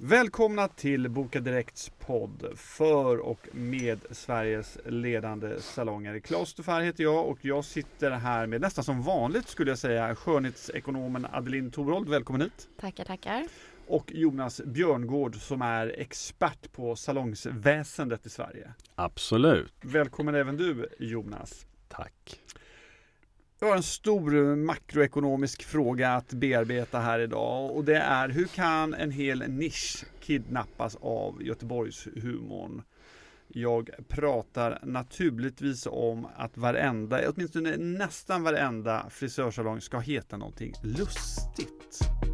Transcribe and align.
Välkomna 0.00 0.68
till 0.68 1.08
Boka 1.08 1.40
Direkts 1.40 1.92
podd 1.98 2.52
för 2.56 3.18
och 3.18 3.48
med 3.52 4.00
Sveriges 4.10 4.78
ledande 4.86 5.60
salonger. 5.60 6.18
Claes 6.18 6.48
Stuffer 6.48 6.80
heter 6.80 7.04
jag 7.04 7.26
och 7.26 7.38
jag 7.44 7.64
sitter 7.64 8.10
här 8.10 8.46
med 8.46 8.60
nästan 8.60 8.84
som 8.84 9.02
vanligt 9.02 9.48
skulle 9.48 9.70
jag 9.70 9.78
säga 9.78 10.14
skönhetsekonomen 10.14 11.26
Adeline 11.32 11.70
Torold. 11.70 12.08
Välkommen 12.08 12.40
hit! 12.40 12.68
Tackar, 12.80 13.04
tackar! 13.04 13.46
Och 13.86 14.12
Jonas 14.14 14.60
Björngård 14.64 15.36
som 15.36 15.62
är 15.62 15.94
expert 15.98 16.72
på 16.72 16.96
salongsväsendet 16.96 18.26
i 18.26 18.30
Sverige. 18.30 18.72
Absolut! 18.94 19.72
Välkommen 19.80 20.34
även 20.34 20.56
du 20.56 20.88
Jonas! 20.98 21.66
Tack! 21.88 22.40
Vi 23.60 23.66
har 23.66 23.76
en 23.76 23.82
stor 23.82 24.36
eh, 24.36 24.56
makroekonomisk 24.56 25.62
fråga 25.64 26.14
att 26.14 26.32
bearbeta 26.32 26.98
här 26.98 27.18
idag 27.18 27.76
och 27.76 27.84
det 27.84 27.96
är 27.96 28.28
hur 28.28 28.46
kan 28.46 28.94
en 28.94 29.10
hel 29.10 29.44
nisch 29.48 30.04
kidnappas 30.20 30.96
av 31.00 31.42
Göteborgshumorn? 31.42 32.82
Jag 33.48 33.90
pratar 34.08 34.78
naturligtvis 34.82 35.86
om 35.90 36.26
att 36.36 36.56
varenda, 36.56 37.30
åtminstone 37.30 37.76
nästan 37.76 38.42
varenda 38.42 39.06
frisörsalong 39.10 39.80
ska 39.80 39.98
heta 39.98 40.36
någonting 40.36 40.74
lustigt. 40.82 42.27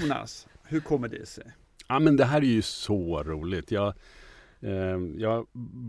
Jonas, 0.00 0.46
hur 0.62 0.80
kommer 0.80 1.08
det 1.08 1.28
sig? 1.28 1.44
Ja 1.88 1.98
men 1.98 2.16
det 2.16 2.24
här 2.24 2.40
är 2.40 2.46
ju 2.46 2.62
så 2.62 3.22
roligt. 3.22 3.70
Jag, 3.70 3.94
eh, 4.60 4.98
jag 5.16 5.46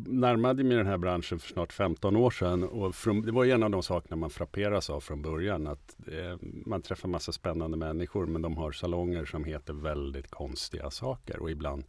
närmade 0.08 0.64
mig 0.64 0.78
den 0.78 0.88
här 0.88 0.98
branschen 0.98 1.40
för 1.40 1.48
snart 1.48 1.74
15 1.74 2.16
år 2.16 2.32
sedan 2.32 2.64
och 2.64 2.96
från, 2.96 3.22
det 3.22 3.32
var 3.32 3.46
en 3.46 3.64
av 3.64 3.72
de 3.72 3.84
sakerna 3.84 4.16
man 4.16 4.30
frapperas 4.30 4.90
av 4.90 5.00
från 5.00 5.22
början. 5.22 5.68
Att 5.68 5.96
eh, 6.08 6.38
man 6.42 6.82
träffar 6.82 7.10
massa 7.10 7.32
spännande 7.32 7.78
människor 7.78 8.26
men 8.26 8.42
de 8.42 8.58
har 8.58 8.72
salonger 8.72 9.26
som 9.26 9.44
heter 9.44 9.74
väldigt 9.74 10.32
konstiga 10.32 10.90
saker 10.90 11.40
och 11.40 11.52
ibland 11.52 11.84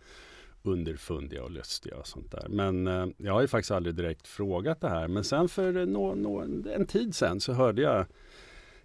underfundiga 0.63 1.43
och 1.43 1.51
lustiga 1.51 1.97
och 1.97 2.07
sånt 2.07 2.31
där. 2.31 2.47
Men 2.49 2.87
eh, 2.87 3.07
jag 3.17 3.33
har 3.33 3.41
ju 3.41 3.49
faktiskt 3.49 3.71
aldrig 3.71 3.95
direkt 3.95 4.27
frågat 4.27 4.81
det 4.81 4.89
här. 4.89 5.09
Men 5.09 5.25
sen 5.25 5.49
för 5.49 5.73
no, 5.73 6.15
no, 6.15 6.69
en 6.75 6.87
tid 6.87 7.15
sen 7.15 7.41
så 7.41 7.53
hörde 7.53 7.83
jag 7.83 8.07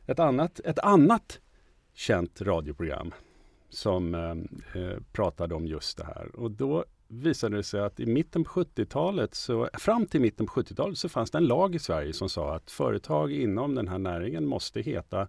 ett 0.05 0.19
annat, 0.19 0.59
ett 0.59 0.79
annat 0.79 1.39
känt 1.95 2.41
radioprogram 2.41 3.13
som 3.69 4.15
eh, 4.15 4.81
eh, 4.81 4.97
pratade 5.11 5.55
om 5.55 5.67
just 5.67 5.97
det 5.97 6.05
här. 6.05 6.35
Och 6.35 6.51
då 6.51 6.85
visade 7.07 7.57
det 7.57 7.63
sig 7.63 7.81
att 7.81 7.99
i 7.99 8.05
mitten 8.05 8.43
på 8.43 8.49
70-talet, 8.49 9.35
så, 9.35 9.69
fram 9.73 10.05
till 10.05 10.21
mitten 10.21 10.45
på 10.45 10.53
70-talet 10.53 10.97
så 10.97 11.09
fanns 11.09 11.31
det 11.31 11.38
en 11.38 11.45
lag 11.45 11.75
i 11.75 11.79
Sverige 11.79 12.13
som 12.13 12.29
sa 12.29 12.55
att 12.55 12.71
företag 12.71 13.31
inom 13.31 13.75
den 13.75 13.88
här 13.88 13.97
näringen 13.97 14.45
måste 14.45 14.81
heta 14.81 15.21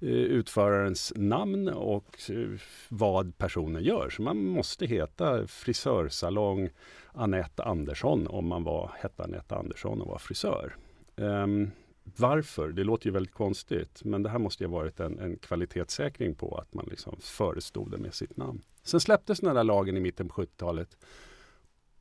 eh, 0.00 0.08
utförarens 0.08 1.12
namn 1.16 1.68
och 1.68 2.30
eh, 2.30 2.60
vad 2.88 3.38
personen 3.38 3.82
gör. 3.82 4.10
Så 4.10 4.22
man 4.22 4.44
måste 4.44 4.86
heta 4.86 5.46
frisörsalong 5.46 6.70
Anette 7.12 7.62
Andersson 7.62 8.26
om 8.26 8.46
man 8.46 8.64
var, 8.64 8.90
hette 8.98 9.24
Anette 9.24 9.54
Andersson 9.54 10.00
och 10.00 10.08
var 10.08 10.18
frisör. 10.18 10.76
Um, 11.16 11.70
varför? 12.16 12.72
Det 12.72 12.84
låter 12.84 13.06
ju 13.06 13.12
väldigt 13.12 13.34
konstigt. 13.34 14.04
Men 14.04 14.22
det 14.22 14.28
här 14.28 14.38
måste 14.38 14.64
ju 14.64 14.70
ha 14.70 14.76
varit 14.76 15.00
en, 15.00 15.18
en 15.18 15.36
kvalitetssäkring 15.36 16.34
på 16.34 16.58
att 16.58 16.74
man 16.74 16.86
liksom 16.90 17.16
förestod 17.20 17.90
det 17.90 17.98
med 17.98 18.14
sitt 18.14 18.36
namn. 18.36 18.62
Sen 18.82 19.00
släpptes 19.00 19.40
den 19.40 19.56
här 19.56 19.64
lagen 19.64 19.96
i 19.96 20.00
mitten 20.00 20.28
på 20.28 20.42
70-talet. 20.42 20.96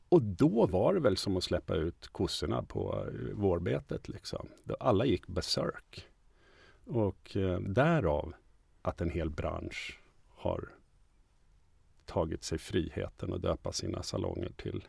Och 0.09 0.21
då 0.21 0.65
var 0.65 0.93
det 0.93 0.99
väl 0.99 1.17
som 1.17 1.37
att 1.37 1.43
släppa 1.43 1.75
ut 1.75 2.07
kossorna 2.07 2.63
på 2.63 3.05
eh, 3.07 3.33
vårbetet. 3.33 4.09
Liksom. 4.09 4.47
Alla 4.79 5.05
gick 5.05 5.27
besök. 5.27 6.07
Och 6.85 7.37
eh, 7.37 7.59
därav 7.59 8.33
att 8.81 9.01
en 9.01 9.09
hel 9.09 9.29
bransch 9.29 9.99
har 10.27 10.69
tagit 12.05 12.43
sig 12.43 12.57
friheten 12.57 13.33
att 13.33 13.41
döpa 13.41 13.71
sina 13.71 14.03
salonger 14.03 14.51
till 14.57 14.87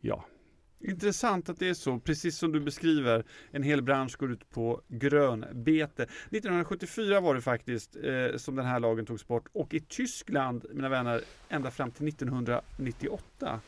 ja, 0.00 0.24
Intressant 0.80 1.48
att 1.48 1.58
det 1.58 1.68
är 1.68 1.74
så, 1.74 1.98
precis 1.98 2.38
som 2.38 2.52
du 2.52 2.60
beskriver. 2.60 3.24
En 3.50 3.62
hel 3.62 3.82
bransch 3.82 4.16
går 4.18 4.32
ut 4.32 4.50
på 4.50 4.82
grönbete. 4.88 6.02
1974 6.02 7.20
var 7.20 7.34
det 7.34 7.40
faktiskt 7.40 7.96
eh, 7.96 8.36
som 8.36 8.56
den 8.56 8.66
här 8.66 8.80
lagen 8.80 9.06
togs 9.06 9.26
bort 9.26 9.48
och 9.52 9.74
i 9.74 9.80
Tyskland, 9.80 10.66
mina 10.72 10.88
vänner, 10.88 11.20
ända 11.48 11.70
fram 11.70 11.90
till 11.90 12.08
1998. 12.08 13.60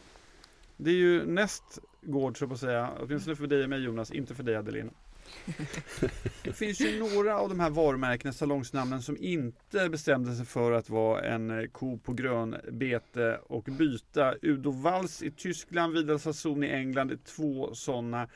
Det 0.77 0.91
är 0.91 0.95
ju 0.95 1.27
näst 1.27 1.79
gård, 2.03 2.39
så 2.39 2.53
att 2.53 2.61
säga, 2.61 2.91
åtminstone 3.01 3.37
för 3.37 3.47
dig 3.47 3.63
och 3.63 3.71
mig 3.71 3.81
Jonas, 3.81 4.11
inte 4.11 4.35
för 4.35 4.43
dig 4.43 4.57
Adeline. 4.57 4.91
Det 6.43 6.53
finns 6.53 6.81
ju 6.81 6.99
några 6.99 7.39
av 7.39 7.49
de 7.49 7.61
här 7.61 7.71
varumärkena, 7.71 8.33
salongsnamnen, 8.33 9.03
som 9.03 9.17
inte 9.17 9.89
bestämde 9.89 10.35
sig 10.35 10.47
för 10.47 10.73
att 10.73 10.91
vara 10.91 11.25
en 11.25 11.51
eh, 11.51 11.67
ko 11.67 11.99
på 11.99 12.13
grönbete 12.13 13.41
och 13.47 13.63
byta. 13.65 14.35
Udo 14.43 14.71
Walls 14.71 15.23
i 15.23 15.31
Tyskland, 15.31 15.95
Vidar 15.95 16.19
Sassoon 16.19 16.65
i 16.65 16.67
England 16.67 17.11
är 17.11 17.17
två 17.17 17.75
sådana 17.75 18.29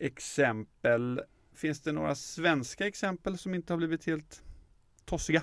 exempel. 0.00 1.20
Finns 1.54 1.80
det 1.80 1.92
några 1.92 2.14
svenska 2.14 2.86
exempel 2.86 3.38
som 3.38 3.54
inte 3.54 3.72
har 3.72 3.78
blivit 3.78 4.06
helt 4.06 4.42
tossiga? 5.04 5.42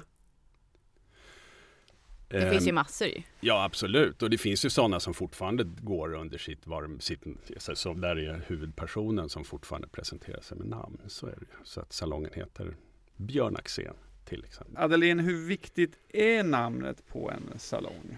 Det 2.30 2.52
finns 2.52 2.68
ju 2.68 2.72
massor 2.72 3.08
Ja 3.40 3.64
absolut 3.64 4.24
och 4.24 4.30
det 4.30 4.38
finns 4.38 4.66
ju 4.66 4.70
sådana 4.70 5.00
som 5.00 5.14
fortfarande 5.14 5.64
går 5.64 6.14
under 6.14 6.38
sitt, 6.38 6.68
var, 6.68 7.00
sitt 7.00 7.24
så 7.58 7.94
där 7.94 8.16
är 8.16 8.44
huvudpersonen 8.48 9.30
som 9.30 9.44
fortfarande 9.46 9.88
presenterar 9.88 10.42
sig 10.42 10.58
med 10.58 10.68
namn. 10.68 11.00
Så 11.08 11.28
är 11.28 11.36
det 11.40 11.46
Så 11.64 11.82
att 11.82 11.94
salongen 11.94 12.32
heter 12.34 12.76
Björn 13.16 13.56
Axén 13.56 13.94
till 14.26 14.44
exempel. 14.44 14.78
Adeline, 14.78 15.20
hur 15.20 15.48
viktigt 15.48 15.98
är 16.10 16.44
namnet 16.44 17.08
på 17.08 17.32
en 17.32 17.60
salong? 17.60 18.18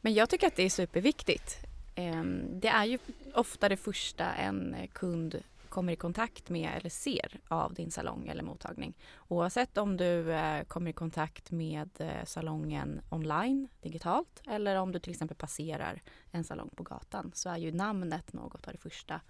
Men 0.00 0.14
jag 0.14 0.30
tycker 0.30 0.46
att 0.46 0.56
det 0.56 0.62
är 0.62 0.70
superviktigt. 0.70 1.58
Ehm, 1.94 2.60
det 2.60 2.68
är 2.68 2.84
ju 2.84 2.98
ofta 3.34 3.68
det 3.68 3.76
första 3.76 4.24
en 4.24 4.76
kund 4.92 5.42
kommer 5.68 5.92
i 5.92 5.96
kontakt 5.96 6.50
med 6.50 6.70
eller 6.76 6.90
ser 6.90 7.40
av 7.48 7.74
din 7.74 7.90
salong 7.90 8.28
eller 8.28 8.42
mottagning. 8.42 8.96
Oavsett 9.28 9.78
om 9.78 9.96
du 9.96 10.32
eh, 10.32 10.64
kommer 10.64 10.90
i 10.90 10.92
kontakt 10.92 11.50
med 11.50 11.90
eh, 11.98 12.24
salongen 12.24 13.00
online, 13.10 13.68
digitalt 13.82 14.42
eller 14.48 14.76
om 14.76 14.92
du 14.92 14.98
till 14.98 15.12
exempel 15.12 15.36
passerar 15.36 16.02
en 16.30 16.44
salong 16.44 16.70
på 16.76 16.82
gatan 16.82 17.30
så 17.34 17.50
är 17.50 17.56
ju 17.56 17.72
namnet 17.72 18.32
något 18.32 18.66
av 18.66 18.72
det 18.72 18.78
första 18.78 19.20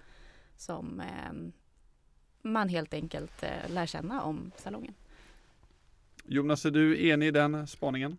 som 0.56 1.00
eh, 1.00 1.32
man 2.42 2.68
helt 2.68 2.94
enkelt 2.94 3.44
lär 3.68 3.86
känna 3.86 4.22
om 4.22 4.50
salongen. 4.56 4.94
Jonas, 6.24 6.64
är 6.64 6.70
du 6.70 7.08
enig 7.08 7.26
i 7.26 7.30
den 7.30 7.66
spaningen? 7.66 8.18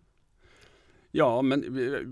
Ja, 1.12 1.42
men 1.42 1.64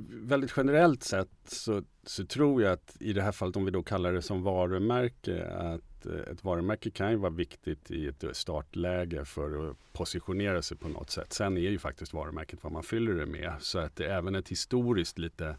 väldigt 0.08 0.52
generellt 0.56 1.02
sett 1.02 1.30
så, 1.46 1.82
så, 2.02 2.26
tror 2.26 2.62
jag 2.62 2.72
att 2.72 2.96
i 3.00 3.12
det 3.12 3.22
här 3.22 3.32
fallet, 3.32 3.56
om 3.56 3.64
vi 3.64 3.70
då 3.70 3.82
kallar 3.82 4.12
det 4.12 4.22
som 4.22 4.42
varumärke, 4.42 5.46
att 5.46 5.87
Eh, 6.06 6.32
ett 6.32 6.44
varumärke 6.44 6.90
kan 6.90 7.10
ju 7.10 7.16
vara 7.16 7.30
viktigt 7.30 7.90
i 7.90 8.06
ett 8.06 8.24
eh, 8.24 8.32
startläge 8.32 9.24
för 9.24 9.70
att 9.70 9.76
positionera 9.92 10.62
sig 10.62 10.76
på 10.76 10.88
något 10.88 11.10
sätt. 11.10 11.32
Sen 11.32 11.56
är 11.56 11.60
ju 11.60 11.78
faktiskt 11.78 12.12
varumärket 12.12 12.62
vad 12.62 12.72
man 12.72 12.82
fyller 12.82 13.14
det 13.14 13.26
med. 13.26 13.52
Så 13.60 13.78
att 13.78 13.96
det 13.96 14.06
även 14.06 14.34
ett 14.34 14.48
historiskt 14.48 15.18
lite 15.18 15.56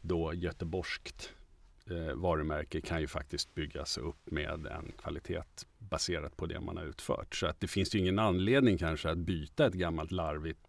då 0.00 0.34
göteborgskt 0.34 1.32
eh, 1.90 2.14
varumärke 2.14 2.80
kan 2.80 3.00
ju 3.00 3.06
faktiskt 3.06 3.54
byggas 3.54 3.98
upp 3.98 4.30
med 4.30 4.66
en 4.66 4.92
kvalitet 5.02 5.42
baserat 5.78 6.36
på 6.36 6.46
det 6.46 6.60
man 6.60 6.76
har 6.76 6.84
utfört. 6.84 7.34
Så 7.34 7.46
att 7.46 7.60
det 7.60 7.68
finns 7.68 7.94
ju 7.94 7.98
ingen 7.98 8.18
anledning 8.18 8.78
kanske 8.78 9.10
att 9.10 9.18
byta 9.18 9.66
ett 9.66 9.74
gammalt 9.74 10.12
larvigt 10.12 10.60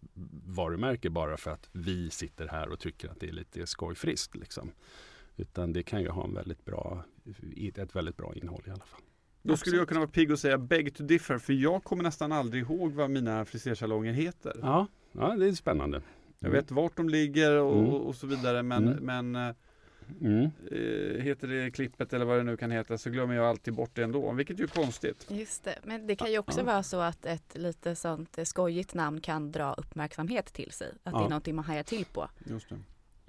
varumärke 0.46 1.10
bara 1.10 1.36
för 1.36 1.50
att 1.50 1.68
vi 1.72 2.10
sitter 2.10 2.48
här 2.48 2.68
och 2.68 2.78
tycker 2.78 3.08
att 3.08 3.20
det 3.20 3.28
är 3.28 3.32
lite 3.32 3.66
skojfriskt. 3.66 4.36
Liksom. 4.36 4.72
Utan 5.36 5.72
det 5.72 5.82
kan 5.82 6.02
ju 6.02 6.08
ha 6.08 6.24
en 6.24 6.34
väldigt 6.34 6.64
bra, 6.64 7.04
ett 7.74 7.96
väldigt 7.96 8.16
bra 8.16 8.34
innehåll 8.34 8.62
i 8.66 8.70
alla 8.70 8.84
fall. 8.84 9.00
Då 9.46 9.56
skulle 9.56 9.76
jag 9.76 9.88
kunna 9.88 10.00
vara 10.00 10.10
pigg 10.10 10.30
och 10.30 10.38
säga 10.38 10.58
beg 10.58 10.94
to 10.94 11.02
differ 11.02 11.38
för 11.38 11.52
jag 11.52 11.84
kommer 11.84 12.02
nästan 12.02 12.32
aldrig 12.32 12.62
ihåg 12.62 12.92
vad 12.92 13.10
mina 13.10 13.44
frisersalonger 13.44 14.12
heter. 14.12 14.56
Ja, 14.62 14.86
ja 15.12 15.36
det 15.36 15.46
är 15.46 15.52
spännande. 15.52 15.96
Mm. 15.96 16.08
Jag 16.38 16.50
vet 16.50 16.70
vart 16.70 16.96
de 16.96 17.08
ligger 17.08 17.60
och, 17.60 17.78
mm. 17.78 17.92
och 17.92 18.14
så 18.14 18.26
vidare 18.26 18.62
men, 18.62 18.88
mm. 18.88 19.04
men 19.04 19.48
eh, 19.48 19.54
Mm. 20.20 20.50
Eh, 20.70 21.22
heter 21.22 21.48
det 21.48 21.70
klippet 21.70 22.12
eller 22.12 22.24
vad 22.24 22.36
det 22.36 22.42
nu 22.42 22.56
kan 22.56 22.70
heta 22.70 22.98
så 22.98 23.10
glömmer 23.10 23.34
jag 23.34 23.46
alltid 23.46 23.74
bort 23.74 23.90
det 23.94 24.02
ändå, 24.02 24.32
vilket 24.32 24.60
ju 24.60 24.64
är 24.64 24.68
konstigt. 24.68 25.26
Just 25.30 25.64
det, 25.64 25.78
men 25.82 26.06
det 26.06 26.16
kan 26.16 26.32
ju 26.32 26.38
också 26.38 26.60
ja. 26.60 26.64
vara 26.64 26.82
så 26.82 27.00
att 27.00 27.26
ett 27.26 27.56
lite 27.56 27.96
sånt 27.96 28.38
skojigt 28.44 28.94
namn 28.94 29.20
kan 29.20 29.52
dra 29.52 29.74
uppmärksamhet 29.74 30.46
till 30.46 30.72
sig. 30.72 30.88
Att 30.88 31.12
ja. 31.12 31.18
det 31.18 31.24
är 31.24 31.28
någonting 31.28 31.54
man 31.54 31.64
hajar 31.64 31.82
till 31.82 32.04
på. 32.04 32.28
Just 32.44 32.68
det. 32.68 32.76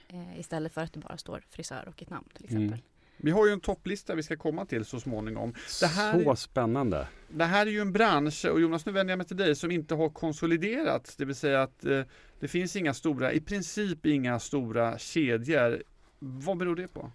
Eh, 0.07 0.39
istället 0.39 0.71
för 0.71 0.81
att 0.81 0.93
det 0.93 0.99
bara 0.99 1.17
står 1.17 1.43
frisör 1.49 1.85
och 1.87 2.01
ett 2.01 2.09
namn 2.09 2.27
till 2.33 2.45
exempel. 2.45 2.67
Mm. 2.67 2.79
Vi 3.25 3.31
har 3.31 3.47
ju 3.47 3.53
en 3.53 3.59
topplista 3.59 4.15
vi 4.15 4.23
ska 4.23 4.37
komma 4.37 4.65
till 4.65 4.85
så 4.85 4.99
småningom. 4.99 5.53
Det 5.81 5.87
här 5.87 6.23
så 6.23 6.35
spännande! 6.35 7.07
Det 7.27 7.43
här 7.43 7.65
är 7.67 7.71
ju 7.71 7.79
en 7.79 7.93
bransch, 7.93 8.45
och 8.45 8.61
Jonas 8.61 8.85
nu 8.85 8.91
vänder 8.91 9.11
jag 9.11 9.17
mig 9.17 9.27
till 9.27 9.37
dig, 9.37 9.55
som 9.55 9.71
inte 9.71 9.95
har 9.95 10.09
konsoliderats. 10.09 11.15
Det 11.15 11.25
vill 11.25 11.35
säga 11.35 11.61
att 11.61 11.85
eh, 11.85 12.01
det 12.39 12.47
finns 12.47 12.75
inga 12.75 12.93
stora, 12.93 13.33
i 13.33 13.41
princip 13.41 14.05
inga 14.05 14.39
stora 14.39 14.97
kedjor 14.97 15.83
Vad 16.19 16.57
beror 16.57 16.75
det 16.75 16.87
på? 16.87 17.11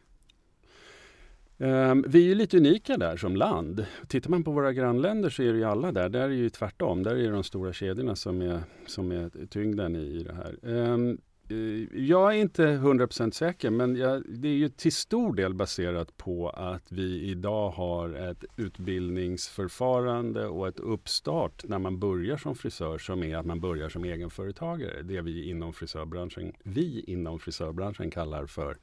Um, 1.58 2.04
vi 2.08 2.30
är 2.30 2.34
lite 2.34 2.56
unika 2.56 2.96
där 2.96 3.16
som 3.16 3.36
land. 3.36 3.86
Tittar 4.08 4.30
man 4.30 4.44
på 4.44 4.50
våra 4.50 4.72
grannländer 4.72 5.30
så 5.30 5.42
är 5.42 5.52
det 5.52 5.58
ju 5.58 5.64
alla 5.64 5.92
där. 5.92 6.08
Där 6.08 6.20
är 6.20 6.28
det 6.28 6.34
ju 6.34 6.50
tvärtom. 6.50 7.02
Där 7.02 7.10
är 7.10 7.22
det 7.22 7.30
de 7.30 7.44
stora 7.44 7.72
kedjorna 7.72 8.16
som 8.16 8.42
är, 8.42 8.62
som 8.86 9.12
är 9.12 9.46
tyngden 9.46 9.96
i 9.96 10.22
det 10.22 10.34
här. 10.34 10.58
Um, 10.62 11.18
Eh, 11.50 12.00
jag 12.00 12.34
är 12.34 12.38
inte 12.38 12.62
100% 12.62 13.30
säker 13.30 13.70
men 13.70 13.96
jag, 13.96 14.22
det 14.28 14.48
är 14.48 14.52
ju 14.52 14.68
till 14.68 14.92
stor 14.92 15.34
del 15.34 15.54
baserat 15.54 16.16
på 16.16 16.50
att 16.50 16.92
vi 16.92 17.20
idag 17.20 17.70
har 17.70 18.14
ett 18.30 18.44
utbildningsförfarande 18.56 20.46
och 20.46 20.68
ett 20.68 20.80
uppstart 20.80 21.64
när 21.68 21.78
man 21.78 21.98
börjar 21.98 22.36
som 22.36 22.54
frisör 22.54 22.98
som 22.98 23.22
är 23.22 23.36
att 23.36 23.46
man 23.46 23.60
börjar 23.60 23.88
som 23.88 24.04
egenföretagare. 24.04 25.02
Det 25.02 25.20
vi 25.20 25.50
inom 25.50 25.72
frisörbranschen, 25.72 26.52
vi 26.62 27.04
inom 27.06 27.38
frisörbranschen 27.38 28.10
kallar 28.10 28.46
för 28.46 28.78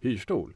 hyrstol. 0.00 0.52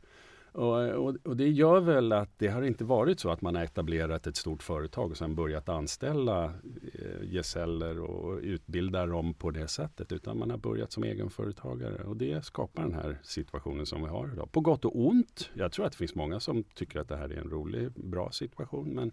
Och, 0.54 0.88
och, 0.88 1.16
och, 1.24 1.36
det 1.36 1.48
gör 1.48 1.80
väl 1.80 2.12
att 2.12 2.38
det 2.38 2.48
har 2.48 2.62
inte 2.62 2.84
varit 2.84 3.20
så 3.20 3.30
att 3.30 3.40
man 3.40 3.54
har 3.54 3.64
etablerat 3.64 4.26
ett 4.26 4.36
stort 4.36 4.62
företag 4.62 5.10
och 5.10 5.16
sen 5.16 5.34
börjat 5.34 5.68
anställa 5.68 6.44
eh, 6.44 7.22
gesäller 7.22 8.00
och 8.00 8.38
utbilda 8.42 9.06
dem 9.06 9.34
på 9.34 9.50
det 9.50 9.68
sättet. 9.68 10.12
Utan 10.12 10.38
man 10.38 10.50
har 10.50 10.58
börjat 10.58 10.92
som 10.92 11.04
egenföretagare 11.04 12.04
och 12.04 12.16
det 12.16 12.44
skapar 12.44 12.82
den 12.82 12.94
här 12.94 13.18
situationen 13.22 13.86
som 13.86 14.02
vi 14.02 14.08
har 14.08 14.32
idag. 14.32 14.52
På 14.52 14.60
gott 14.60 14.84
och 14.84 15.06
ont. 15.06 15.50
Jag 15.54 15.72
tror 15.72 15.86
att 15.86 15.92
det 15.92 15.98
finns 15.98 16.14
många 16.14 16.40
som 16.40 16.64
tycker 16.64 17.00
att 17.00 17.08
det 17.08 17.16
här 17.16 17.32
är 17.32 17.36
en 17.36 17.50
rolig, 17.50 17.90
bra 17.92 18.30
situation. 18.30 18.88
Men 18.88 19.12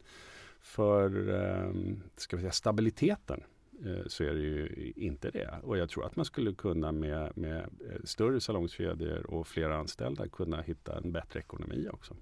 för 0.62 1.30
eh, 1.30 1.74
ska 2.18 2.36
vi 2.36 2.42
säga, 2.42 2.52
stabiliteten 2.52 3.42
Eh, 3.86 4.08
så 4.08 4.24
är 4.24 4.34
det 4.34 4.40
ju 4.40 4.94
inte 4.96 5.32
det. 5.32 5.60
Och 5.64 5.78
jag 5.78 5.90
tror 5.90 6.06
att 6.06 6.16
man 6.16 6.26
skulle 6.26 6.54
kunna 6.54 6.92
med, 6.92 7.38
med 7.38 7.60
eh, 7.60 8.02
större 8.04 8.42
salongskedjor 8.42 9.26
och 9.26 9.48
fler 9.48 9.70
anställda 9.70 10.28
kunna 10.28 10.62
hitta 10.62 10.98
en 10.98 11.12
bättre 11.12 11.40
ekonomi 11.40 11.88
också. 11.92 12.16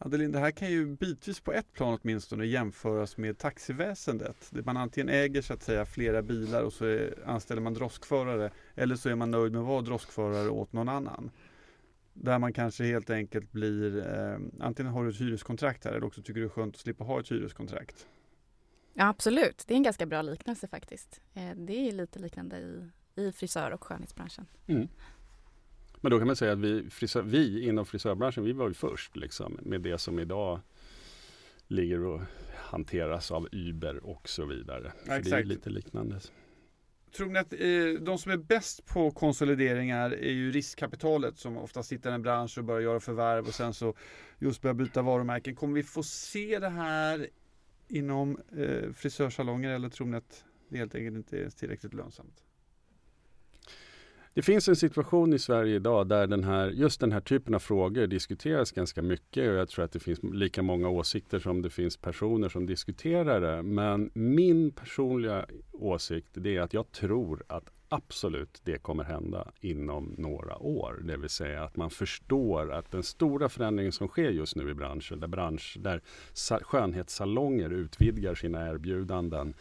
Adeline, 0.00 0.32
det 0.32 0.38
här 0.38 0.50
kan 0.50 0.70
ju 0.70 0.86
bitvis 0.86 1.40
på 1.40 1.52
ett 1.52 1.72
plan 1.72 1.98
åtminstone 2.02 2.46
jämföras 2.46 3.16
med 3.16 3.38
taxiväsendet. 3.38 4.52
Man 4.64 4.76
antingen 4.76 5.08
äger 5.08 5.42
så 5.42 5.52
att 5.52 5.62
säga 5.62 5.86
flera 5.86 6.22
bilar 6.22 6.62
och 6.62 6.72
så 6.72 6.84
är, 6.84 7.14
anställer 7.26 7.62
man 7.62 7.74
droskförare 7.74 8.50
eller 8.74 8.96
så 8.96 9.08
är 9.08 9.14
man 9.14 9.30
nöjd 9.30 9.52
med 9.52 9.60
att 9.60 9.66
vara 9.66 9.82
droskförare 9.82 10.48
åt 10.48 10.72
någon 10.72 10.88
annan. 10.88 11.30
Där 12.14 12.38
man 12.38 12.52
kanske 12.52 12.84
helt 12.84 13.10
enkelt 13.10 13.52
blir, 13.52 13.98
eh, 13.98 14.38
antingen 14.60 14.92
har 14.92 15.04
du 15.04 15.10
ett 15.10 15.20
hyreskontrakt 15.20 15.84
här 15.84 15.92
eller 15.92 16.06
också 16.06 16.22
tycker 16.22 16.34
du 16.34 16.40
det 16.40 16.46
är 16.46 16.48
skönt 16.48 16.74
att 16.74 16.80
slippa 16.80 17.04
ha 17.04 17.20
ett 17.20 17.30
hyreskontrakt. 17.30 18.06
Ja, 19.00 19.08
absolut, 19.08 19.64
det 19.66 19.74
är 19.74 19.76
en 19.76 19.82
ganska 19.82 20.06
bra 20.06 20.22
liknelse 20.22 20.66
faktiskt. 20.66 21.20
Eh, 21.34 21.50
det 21.56 21.88
är 21.88 21.92
lite 21.92 22.18
liknande 22.18 22.58
i, 22.58 22.90
i 23.22 23.32
frisör 23.32 23.70
och 23.70 23.84
skönhetsbranschen. 23.84 24.46
Mm. 24.66 24.88
Men 26.00 26.10
då 26.10 26.18
kan 26.18 26.26
man 26.26 26.36
säga 26.36 26.52
att 26.52 26.58
vi, 26.58 26.90
frisör, 26.90 27.22
vi 27.22 27.68
inom 27.68 27.86
frisörbranschen, 27.86 28.44
vi 28.44 28.52
var 28.52 28.68
ju 28.68 28.74
först 28.74 29.16
liksom, 29.16 29.58
med 29.62 29.80
det 29.80 29.98
som 29.98 30.18
idag 30.18 30.60
ligger 31.66 32.04
och 32.04 32.20
hanteras 32.56 33.30
av 33.30 33.48
Uber 33.52 34.06
och 34.06 34.28
så 34.28 34.44
vidare. 34.44 34.92
Ja, 35.06 35.22
så 35.22 35.30
det 35.30 35.36
är 35.36 35.44
lite 35.44 35.70
liknande. 35.70 36.20
Tror 37.16 37.28
ni 37.28 37.38
att 37.38 37.52
eh, 37.52 38.04
de 38.04 38.18
som 38.18 38.32
är 38.32 38.36
bäst 38.36 38.86
på 38.86 39.10
konsolideringar 39.10 40.10
är 40.10 40.32
ju 40.32 40.52
riskkapitalet 40.52 41.38
som 41.38 41.56
ofta 41.56 41.82
sitter 41.82 42.10
i 42.10 42.14
en 42.14 42.22
bransch 42.22 42.58
och 42.58 42.64
börjar 42.64 42.80
göra 42.80 43.00
förvärv 43.00 43.46
och 43.46 43.54
sen 43.54 43.74
så 43.74 43.94
just 44.38 44.62
börjar 44.62 44.74
byta 44.74 45.02
varumärken. 45.02 45.56
Kommer 45.56 45.74
vi 45.74 45.82
få 45.82 46.02
se 46.02 46.58
det 46.58 46.68
här 46.68 47.28
inom 47.88 48.38
eh, 48.56 48.92
frisörsalonger 48.92 49.70
eller 49.70 49.88
tror 49.88 50.06
ni 50.06 50.16
att 50.16 50.44
det 50.68 50.78
helt 50.78 50.94
enkelt 50.94 51.16
inte 51.16 51.38
är 51.38 51.50
tillräckligt 51.50 51.94
lönsamt? 51.94 52.44
Det 54.34 54.42
finns 54.42 54.68
en 54.68 54.76
situation 54.76 55.32
i 55.32 55.38
Sverige 55.38 55.76
idag 55.76 56.08
där 56.08 56.26
den 56.26 56.44
här, 56.44 56.70
just 56.70 57.00
den 57.00 57.12
här 57.12 57.20
typen 57.20 57.54
av 57.54 57.58
frågor 57.58 58.06
diskuteras 58.06 58.72
ganska 58.72 59.02
mycket 59.02 59.50
och 59.50 59.56
jag 59.56 59.68
tror 59.68 59.84
att 59.84 59.92
det 59.92 60.00
finns 60.00 60.22
lika 60.22 60.62
många 60.62 60.88
åsikter 60.88 61.38
som 61.38 61.62
det 61.62 61.70
finns 61.70 61.96
personer 61.96 62.48
som 62.48 62.66
diskuterar 62.66 63.40
det. 63.40 63.62
Men 63.62 64.10
min 64.14 64.70
personliga 64.70 65.46
åsikt 65.72 66.28
det 66.32 66.56
är 66.56 66.60
att 66.60 66.74
jag 66.74 66.92
tror 66.92 67.42
att 67.46 67.72
absolut 67.88 68.60
det 68.64 68.78
kommer 68.78 69.04
hända 69.04 69.52
inom 69.60 70.14
några 70.18 70.58
år. 70.58 71.00
Det 71.04 71.16
vill 71.16 71.30
säga 71.30 71.64
att 71.64 71.76
man 71.76 71.90
förstår 71.90 72.72
att 72.72 72.90
den 72.90 73.02
stora 73.02 73.48
förändringen 73.48 73.92
som 73.92 74.08
sker 74.08 74.30
just 74.30 74.56
nu 74.56 74.70
i 74.70 74.74
branschen, 74.74 75.20
där, 75.20 75.28
bransch, 75.28 75.76
där 75.80 76.00
skönhetssalonger 76.62 77.70
utvidgar 77.70 78.34
sina 78.34 78.68
erbjudanden, 78.68 79.54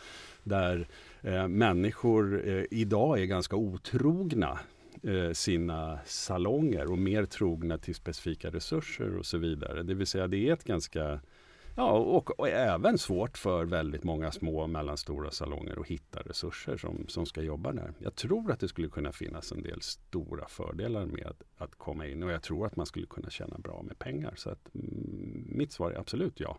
där 0.44 0.88
eh, 1.22 1.48
människor 1.48 2.48
eh, 2.48 2.64
idag 2.72 3.20
är 3.20 3.26
ganska 3.26 3.56
otrogna 3.56 4.60
eh, 5.04 5.32
sina 5.32 6.00
salonger 6.06 6.92
och 6.92 6.98
mer 6.98 7.26
trogna 7.26 7.78
till 7.78 7.96
specifika 7.96 8.50
resurser 8.50 9.18
och 9.18 9.26
så 9.26 9.38
vidare. 9.38 9.84
Det 9.84 9.94
vill 9.94 10.08
säga 10.08 10.28
det 10.28 10.50
är 10.50 10.54
ett 10.54 10.64
ganska 10.64 11.20
Ja, 11.80 11.92
och, 11.92 12.40
och, 12.40 12.50
även 12.50 12.98
svårt 12.98 13.38
för 13.38 13.66
väldigt 13.66 14.04
många 14.04 14.32
små 14.32 14.60
och 14.60 14.70
mellanstora 14.70 15.32
salonger 15.32 15.80
att 15.82 15.88
hitta 15.88 16.20
resurser 16.20 16.78
som, 16.78 17.06
som 17.08 17.26
ska 17.26 17.42
jobba 17.42 17.74
där. 17.74 17.94
Jag 18.00 18.16
tror 18.16 18.52
att 18.52 18.60
det 18.60 18.68
skulle 18.68 18.90
kunna 18.90 19.12
finnas 19.12 19.52
en 19.52 19.62
del 19.62 19.82
stora 19.82 20.48
fördelar 20.48 21.06
med 21.06 21.34
att 21.58 21.76
komma 21.76 22.08
in 22.08 22.24
och 22.24 22.32
jag 22.32 22.44
tror 22.44 22.66
att 22.66 22.76
man 22.76 22.86
skulle 22.86 23.06
kunna 23.06 23.30
tjäna 23.30 23.58
bra 23.58 23.82
med 23.82 24.00
pengar. 24.00 24.34
Så 24.36 24.50
att, 24.50 24.76
mm, 24.76 25.48
mitt 25.50 25.72
svar 25.72 25.92
är 25.92 26.00
absolut 26.00 26.40
ja. 26.40 26.58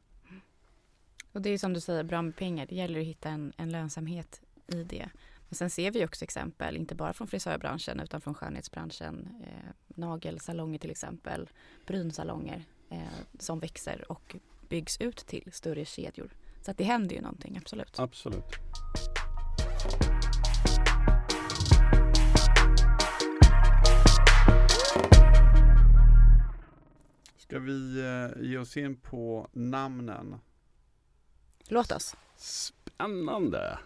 Och 1.33 1.43
det 1.43 1.51
är 1.51 1.59
som 1.59 1.73
du 1.73 1.81
säger, 1.81 2.03
bra 2.03 2.23
med 2.23 2.37
pengar. 2.37 2.67
Det 2.67 2.75
gäller 2.75 3.01
att 3.01 3.07
hitta 3.07 3.29
en, 3.29 3.53
en 3.57 3.73
lönsamhet 3.73 4.41
i 4.67 4.83
det. 4.85 5.09
Men 5.49 5.55
sen 5.55 5.71
ser 5.71 5.91
vi 5.91 6.05
också 6.07 6.25
exempel, 6.25 6.77
inte 6.77 6.95
bara 6.95 7.13
från 7.13 7.29
frisörbranschen 7.29 8.01
utan 8.01 8.21
från 8.21 8.35
skönhetsbranschen, 8.35 9.29
eh, 9.43 9.71
nagelsalonger 9.87 10.79
till 10.79 10.91
exempel, 10.91 11.49
brynsalonger 11.87 12.65
eh, 12.91 13.03
som 13.39 13.59
växer 13.59 14.13
och 14.13 14.37
byggs 14.69 15.01
ut 15.01 15.17
till 15.17 15.53
större 15.53 15.85
kedjor. 15.85 16.31
Så 16.63 16.71
att 16.71 16.79
det 16.79 16.85
händer 16.85 17.17
ju 17.17 17.23
någonting, 17.23 17.57
absolut. 17.57 17.99
Absolut. 17.99 18.45
Ska 27.37 27.59
vi 27.59 28.01
eh, 28.01 28.43
ge 28.45 28.59
oss 28.59 28.77
in 28.77 28.97
på 28.97 29.49
namnen? 29.53 30.37
Låt 31.69 31.93
oss. 31.93 32.17
Spännande. 32.37 33.79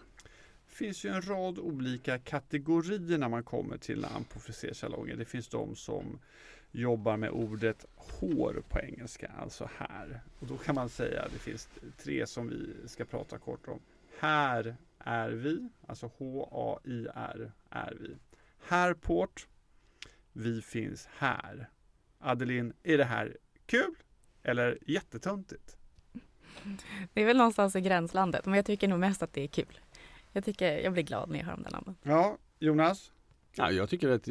Det 0.73 0.77
finns 0.77 1.05
ju 1.05 1.09
en 1.09 1.21
rad 1.21 1.59
olika 1.59 2.19
kategorier 2.19 3.17
när 3.17 3.29
man 3.29 3.43
kommer 3.43 3.77
till 3.77 4.01
namn 4.01 4.25
på 4.25 4.39
frisersalonger. 4.39 5.15
Det 5.15 5.25
finns 5.25 5.47
de 5.47 5.75
som 5.75 6.19
jobbar 6.71 7.17
med 7.17 7.29
ordet 7.29 7.85
hår 7.95 8.63
på 8.69 8.79
engelska, 8.79 9.31
alltså 9.41 9.69
här. 9.77 10.21
Och 10.39 10.47
då 10.47 10.57
kan 10.57 10.75
man 10.75 10.89
säga 10.89 11.21
att 11.21 11.31
det 11.31 11.39
finns 11.39 11.69
tre 11.97 12.27
som 12.27 12.49
vi 12.49 12.87
ska 12.87 13.05
prata 13.05 13.37
kort 13.37 13.67
om. 13.67 13.79
Här 14.19 14.75
är 14.99 15.29
vi, 15.29 15.69
alltså 15.87 16.11
H-A-I-R 16.17 17.51
är 17.69 17.97
vi. 17.99 18.15
Härport, 18.67 19.47
vi 20.31 20.61
finns 20.61 21.07
här. 21.17 21.69
Adeline, 22.19 22.73
är 22.83 22.97
det 22.97 23.05
här 23.05 23.37
kul 23.65 23.95
eller 24.43 24.77
jättetöntigt? 24.81 25.77
Det 27.13 27.21
är 27.21 27.25
väl 27.25 27.37
någonstans 27.37 27.75
i 27.75 27.81
gränslandet, 27.81 28.45
men 28.45 28.55
jag 28.55 28.65
tycker 28.65 28.87
nog 28.87 28.99
mest 28.99 29.23
att 29.23 29.33
det 29.33 29.41
är 29.41 29.47
kul. 29.47 29.79
Jag, 30.33 30.45
tycker, 30.45 30.77
jag 30.77 30.93
blir 30.93 31.03
glad 31.03 31.29
när 31.29 31.39
jag 31.39 31.45
hör 31.45 31.53
om 31.53 31.63
den 31.63 31.71
namnen. 31.71 31.95
Ja, 32.03 32.37
Jonas? 32.59 33.11
Ja, 33.55 33.71
jag 33.71 33.89
tycker 33.89 34.09
att 34.09 34.27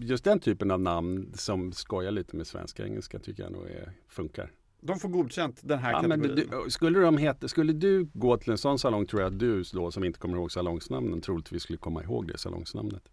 just 0.00 0.24
den 0.24 0.40
typen 0.40 0.70
av 0.70 0.80
namn 0.80 1.32
som 1.34 1.72
skojar 1.72 2.10
lite 2.10 2.36
med 2.36 2.46
svenska 2.46 2.82
och 2.82 2.88
engelska 2.88 3.18
tycker 3.18 3.42
jag 3.42 3.52
nog 3.52 3.66
är, 3.66 3.92
funkar. 4.08 4.52
De 4.80 4.98
får 4.98 5.08
godkänt 5.08 5.60
den 5.62 5.78
här 5.78 5.92
ja, 5.92 6.00
kategorin. 6.00 6.46
Men 6.48 6.62
du, 6.64 6.70
skulle, 6.70 6.98
de 7.00 7.18
heta, 7.18 7.48
skulle 7.48 7.72
du 7.72 8.08
gå 8.12 8.36
till 8.36 8.50
en 8.50 8.58
sån 8.58 8.78
salong 8.78 9.06
tror 9.06 9.22
jag 9.22 9.32
att 9.32 9.38
du 9.38 9.62
då 9.62 9.90
som 9.90 10.04
inte 10.04 10.18
kommer 10.18 10.36
ihåg 10.36 10.52
salongsnamnen 10.52 11.20
troligtvis 11.20 11.62
skulle 11.62 11.76
komma 11.76 12.02
ihåg 12.02 12.28
det 12.28 12.38
salongsnamnet. 12.38 13.08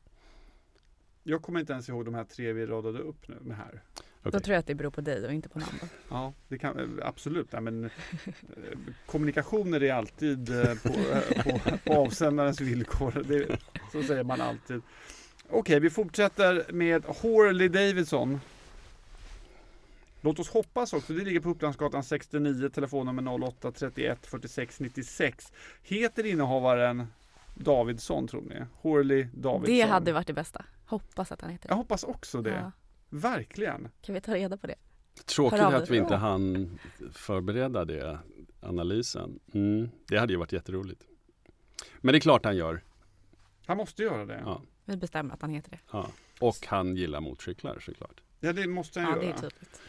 Jag 1.24 1.41
kommer 1.41 1.60
inte 1.60 1.74
ens 1.74 1.89
ihåg 1.89 2.05
de 2.05 2.13
här 2.13 2.24
tre 2.24 2.53
vi 2.53 2.65
radade 2.65 3.00
upp 3.00 3.27
nu 3.27 3.36
med 3.41 3.57
här. 3.57 3.84
Okay. 4.27 4.39
Då 4.39 4.43
tror 4.43 4.53
jag 4.53 4.60
att 4.60 4.67
det 4.67 4.75
beror 4.75 4.91
på 4.91 5.01
dig 5.01 5.25
och 5.25 5.34
inte 5.34 5.50
på 5.50 5.60
namnet. 5.60 5.91
Ja, 6.10 6.34
det 6.48 6.57
kan, 6.57 7.00
absolut. 7.03 7.48
Ja, 7.51 7.62
men, 7.62 7.84
eh, 7.84 7.89
kommunikationer 9.05 9.84
är 9.84 9.93
alltid 9.93 10.50
eh, 10.50 10.75
på, 10.75 10.89
eh, 10.89 11.43
på, 11.43 11.77
på 11.86 11.93
avsändarens 11.93 12.62
villkor. 12.62 13.24
Det, 13.27 13.60
så 13.91 14.03
säger 14.03 14.24
man 14.24 14.41
alltid. 14.41 14.81
Okej, 15.50 15.60
okay, 15.60 15.79
vi 15.79 15.89
fortsätter 15.89 16.65
med 16.72 17.05
Horley 17.05 17.67
Davidson. 17.67 18.39
Låt 20.22 20.39
oss 20.39 20.50
hoppas 20.50 20.93
också, 20.93 21.13
det 21.13 21.24
ligger 21.24 21.39
på 21.39 21.50
Upplandsgatan 21.50 22.03
69, 22.03 22.69
telefonnummer 22.69 23.43
08 23.43 23.72
31 23.72 24.25
46 24.25 24.79
96. 24.79 25.53
Heter 25.84 26.25
innehavaren 26.25 27.07
Davidsson 27.55 28.27
tror 28.27 28.41
ni? 28.41 28.65
Horley 28.81 29.27
Davidsson. 29.34 29.75
Det 29.75 29.81
hade 29.81 30.13
varit 30.13 30.27
det 30.27 30.34
bästa. 30.34 30.65
Hoppas 30.86 31.31
att 31.31 31.41
han 31.41 31.50
heter 31.50 31.67
det. 31.67 31.72
Jag 31.72 31.77
hoppas 31.77 32.03
också 32.03 32.41
det. 32.41 32.50
Ja. 32.50 32.72
Verkligen. 33.09 33.89
Kan 34.01 34.15
vi 34.15 34.21
ta 34.21 34.35
reda 34.35 34.57
på 34.57 34.67
det? 34.67 34.75
Tråkigt 35.25 35.59
att 35.59 35.89
vi 35.89 35.97
inte 35.97 36.15
hann 36.15 36.79
förbereda 37.11 37.85
det, 37.85 38.19
analysen. 38.61 39.39
Mm, 39.53 39.89
det 40.07 40.17
hade 40.17 40.33
ju 40.33 40.39
varit 40.39 40.51
jätteroligt. 40.53 41.03
Men 42.01 42.13
det 42.13 42.17
är 42.17 42.19
klart 42.19 42.45
han 42.45 42.57
gör. 42.57 42.81
Han 43.65 43.77
måste 43.77 44.03
göra 44.03 44.25
det. 44.25 44.41
Ja. 44.45 44.61
Vi 44.85 44.97
bestämmer 44.97 45.33
att 45.33 45.41
han 45.41 45.49
heter 45.49 45.71
det. 45.71 45.79
Ja. 45.91 46.07
Och 46.39 46.55
han 46.67 46.95
gillar 46.95 47.19
motorcyklar 47.21 47.79
såklart. 47.79 48.21
Ja, 48.39 48.53
det 48.53 48.67
måste 48.67 48.99
han 48.99 49.13
Ja, 49.13 49.19
det 49.19 49.25
göra. 49.25 49.35
är 49.35 49.39
tydligt. 49.41 49.81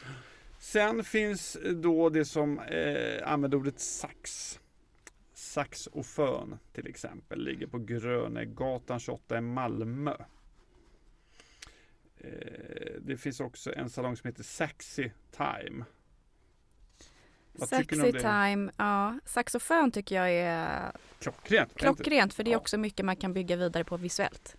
Sen 0.59 1.05
finns 1.05 1.57
då 1.75 2.09
det 2.09 2.25
som 2.25 2.59
eh, 2.59 3.33
använder 3.33 3.59
ordet 3.59 3.81
sax. 3.81 4.59
Sax 5.35 5.87
och 5.87 6.07
fön 6.07 6.59
till 6.73 6.87
exempel 6.87 7.45
ligger 7.45 7.67
på 7.67 7.79
Grönegatan 7.79 9.01
28 9.01 9.39
i 9.39 9.41
Malmö. 9.41 10.15
Eh, 12.21 12.93
det 13.01 13.17
finns 13.17 13.41
också 13.41 13.75
en 13.75 13.91
salong 13.91 14.17
som 14.17 14.29
heter 14.29 14.43
Saxy 14.43 15.11
Time. 15.37 15.85
Vad 17.53 17.69
Sexy 17.69 18.13
det? 18.13 18.21
time, 18.21 18.71
ja. 18.77 19.19
Saxofon 19.25 19.91
tycker 19.91 20.17
jag 20.17 20.31
är 20.33 20.93
Klockrent. 21.19 21.75
klockrent 21.75 22.35
för 22.35 22.45
det 22.45 22.51
är 22.51 22.53
Ja. 22.53 22.59
också 22.59 22.79
mycket 22.79 23.07
man 23.07 23.17
kan 23.17 23.33
bygga 23.33 23.57
vidare 23.57 23.85
på 23.85 23.97
visuellt. 23.97 24.57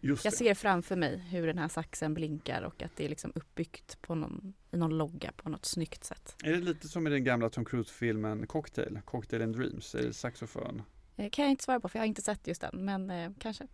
Just 0.00 0.24
Jag 0.24 0.32
det. 0.32 0.36
ser 0.36 0.54
framför 0.54 0.96
mig 0.96 1.18
hur 1.18 1.46
den 1.46 1.58
här 1.58 1.68
saxen 1.68 2.14
blinkar 2.14 2.62
och 2.62 2.82
att 2.82 2.96
det 2.96 3.04
är 3.04 3.08
liksom 3.08 3.32
uppbyggt 3.34 4.02
på 4.02 4.14
någon, 4.14 4.54
i 4.70 4.76
någon 4.76 4.98
logga 4.98 5.32
på 5.36 5.48
något 5.48 5.64
snyggt 5.66 6.04
sätt. 6.04 6.36
Är 6.44 6.52
det 6.52 6.58
lite 6.58 6.88
som 6.88 7.06
i 7.06 7.10
den 7.10 7.24
gamla 7.24 7.48
Tom 7.48 7.64
Cruise-filmen 7.64 8.46
Cocktail? 8.46 9.00
Cocktail 9.04 9.42
and 9.42 9.56
Dreams? 9.56 9.94
Är 9.94 10.02
det 10.02 10.12
saxofon? 10.12 10.82
Eh, 11.16 11.30
kan 11.30 11.42
jag 11.44 11.50
inte 11.50 11.64
svara 11.64 11.80
på 11.80 11.88
för 11.88 11.98
jag 11.98 12.02
har 12.02 12.06
inte 12.08 12.22
sett 12.22 12.46
just 12.46 12.60
den 12.60 12.84
men 12.84 13.10
eh, 13.10 13.30
kanske. 13.38 13.66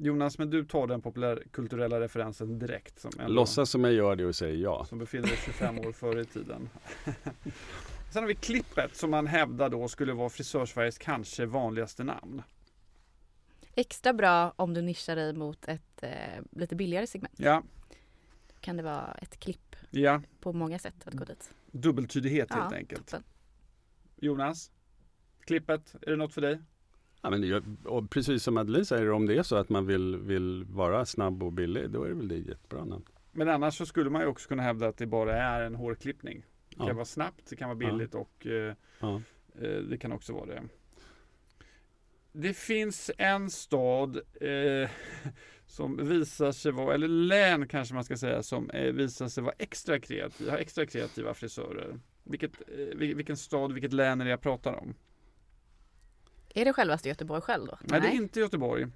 Jonas, 0.00 0.38
men 0.38 0.50
du 0.50 0.64
tar 0.64 0.86
den 0.86 1.02
populärkulturella 1.02 2.00
referensen 2.00 2.58
direkt. 2.58 2.98
Som 3.00 3.10
ändå- 3.18 3.32
Låtsas 3.32 3.70
som 3.70 3.84
jag 3.84 3.92
gör 3.92 4.16
det 4.16 4.26
och 4.26 4.36
säger 4.36 4.56
ja. 4.56 4.84
Som 4.84 4.98
befinner 4.98 5.26
sig 5.28 5.36
25 5.44 5.78
år 5.78 5.92
före 5.92 6.20
i 6.20 6.24
tiden. 6.24 6.68
Sen 8.12 8.22
har 8.22 8.26
vi 8.28 8.34
klippet 8.34 8.96
som 8.96 9.10
man 9.10 9.26
hävdar 9.26 9.68
då 9.68 9.88
skulle 9.88 10.12
vara 10.12 10.28
frisörsveriges 10.28 10.98
kanske 10.98 11.46
vanligaste 11.46 12.04
namn. 12.04 12.42
Extra 13.74 14.12
bra 14.12 14.52
om 14.56 14.74
du 14.74 14.82
nischar 14.82 15.16
dig 15.16 15.32
mot 15.32 15.68
ett 15.68 16.02
eh, 16.02 16.10
lite 16.50 16.76
billigare 16.76 17.06
segment. 17.06 17.34
Ja, 17.36 17.62
Då 18.48 18.54
kan 18.60 18.76
det 18.76 18.82
vara 18.82 19.12
ett 19.22 19.40
klipp 19.40 19.76
ja. 19.90 20.22
på 20.40 20.52
många 20.52 20.78
sätt 20.78 20.94
att 21.04 21.14
gå 21.14 21.24
dit. 21.24 21.54
dubbeltydighet 21.66 22.52
helt 22.54 22.70
Ja, 22.72 22.76
enkelt. 22.76 23.06
toppen. 23.06 23.22
Jonas, 24.16 24.70
klippet, 25.40 25.94
är 26.02 26.10
det 26.10 26.16
något 26.16 26.34
för 26.34 26.40
dig? 26.40 26.58
Ja, 27.22 27.30
men 27.30 27.40
det, 27.40 27.62
och 27.84 28.10
precis 28.10 28.42
som 28.42 28.56
Adeline 28.56 28.84
säger, 28.84 29.10
om 29.10 29.26
det 29.26 29.34
är 29.38 29.42
så 29.42 29.56
att 29.56 29.68
man 29.68 29.86
vill, 29.86 30.16
vill 30.16 30.64
vara 30.64 31.04
snabb 31.06 31.42
och 31.42 31.52
billig, 31.52 31.90
då 31.90 32.04
är 32.04 32.08
det 32.08 32.14
väl 32.14 32.28
det 32.28 32.36
jättebra 32.36 32.84
namn. 32.84 33.04
Men 33.32 33.48
annars 33.48 33.76
så 33.78 33.86
skulle 33.86 34.10
man 34.10 34.22
ju 34.22 34.28
också 34.28 34.48
kunna 34.48 34.62
hävda 34.62 34.88
att 34.88 34.96
det 34.96 35.06
bara 35.06 35.36
är 35.36 35.60
en 35.60 35.74
hårklippning. 35.74 36.44
Det 36.70 36.76
kan 36.76 36.86
Ja. 36.86 36.94
vara 36.94 37.04
snabbt, 37.04 37.46
det 37.50 37.56
kan 37.56 37.68
vara 37.68 37.78
billigt 37.78 38.14
och 38.14 38.46
eh, 38.46 38.74
Ja. 39.00 39.22
Eh, 39.60 39.70
Det 39.90 39.98
kan 39.98 40.12
också 40.12 40.32
vara 40.32 40.46
det. 40.46 40.62
Det 42.32 42.54
finns 42.56 43.10
en 43.18 43.50
stad 43.50 44.16
eh, 44.40 44.90
som 45.66 46.08
visar 46.08 46.52
sig 46.52 46.72
vara, 46.72 46.94
eller 46.94 47.08
län 47.08 47.68
kanske 47.68 47.94
man 47.94 48.04
ska 48.04 48.16
säga, 48.16 48.42
som 48.42 48.70
eh, 48.70 48.92
visar 48.92 49.28
sig 49.28 49.42
vara 49.44 49.54
extra 49.58 50.00
kreativ, 50.00 50.48
har 50.50 50.58
extra 50.58 50.86
kreativa 50.86 51.34
frisörer. 51.34 52.00
Vilket, 52.24 52.52
eh, 52.68 52.76
vil- 52.76 53.14
vilken 53.14 53.36
stad, 53.36 53.72
vilket 53.72 53.92
län 53.92 54.20
är 54.20 54.24
det 54.24 54.30
jag 54.30 54.40
pratar 54.40 54.72
om? 54.74 54.94
Är 56.54 56.64
det 56.64 56.72
självaste 56.72 57.08
Göteborg 57.08 57.40
själv 57.40 57.66
då? 57.66 57.78
Nej, 57.80 58.00
det 58.00 58.06
är 58.06 58.12
inte 58.12 58.40
Göteborg. 58.40 58.86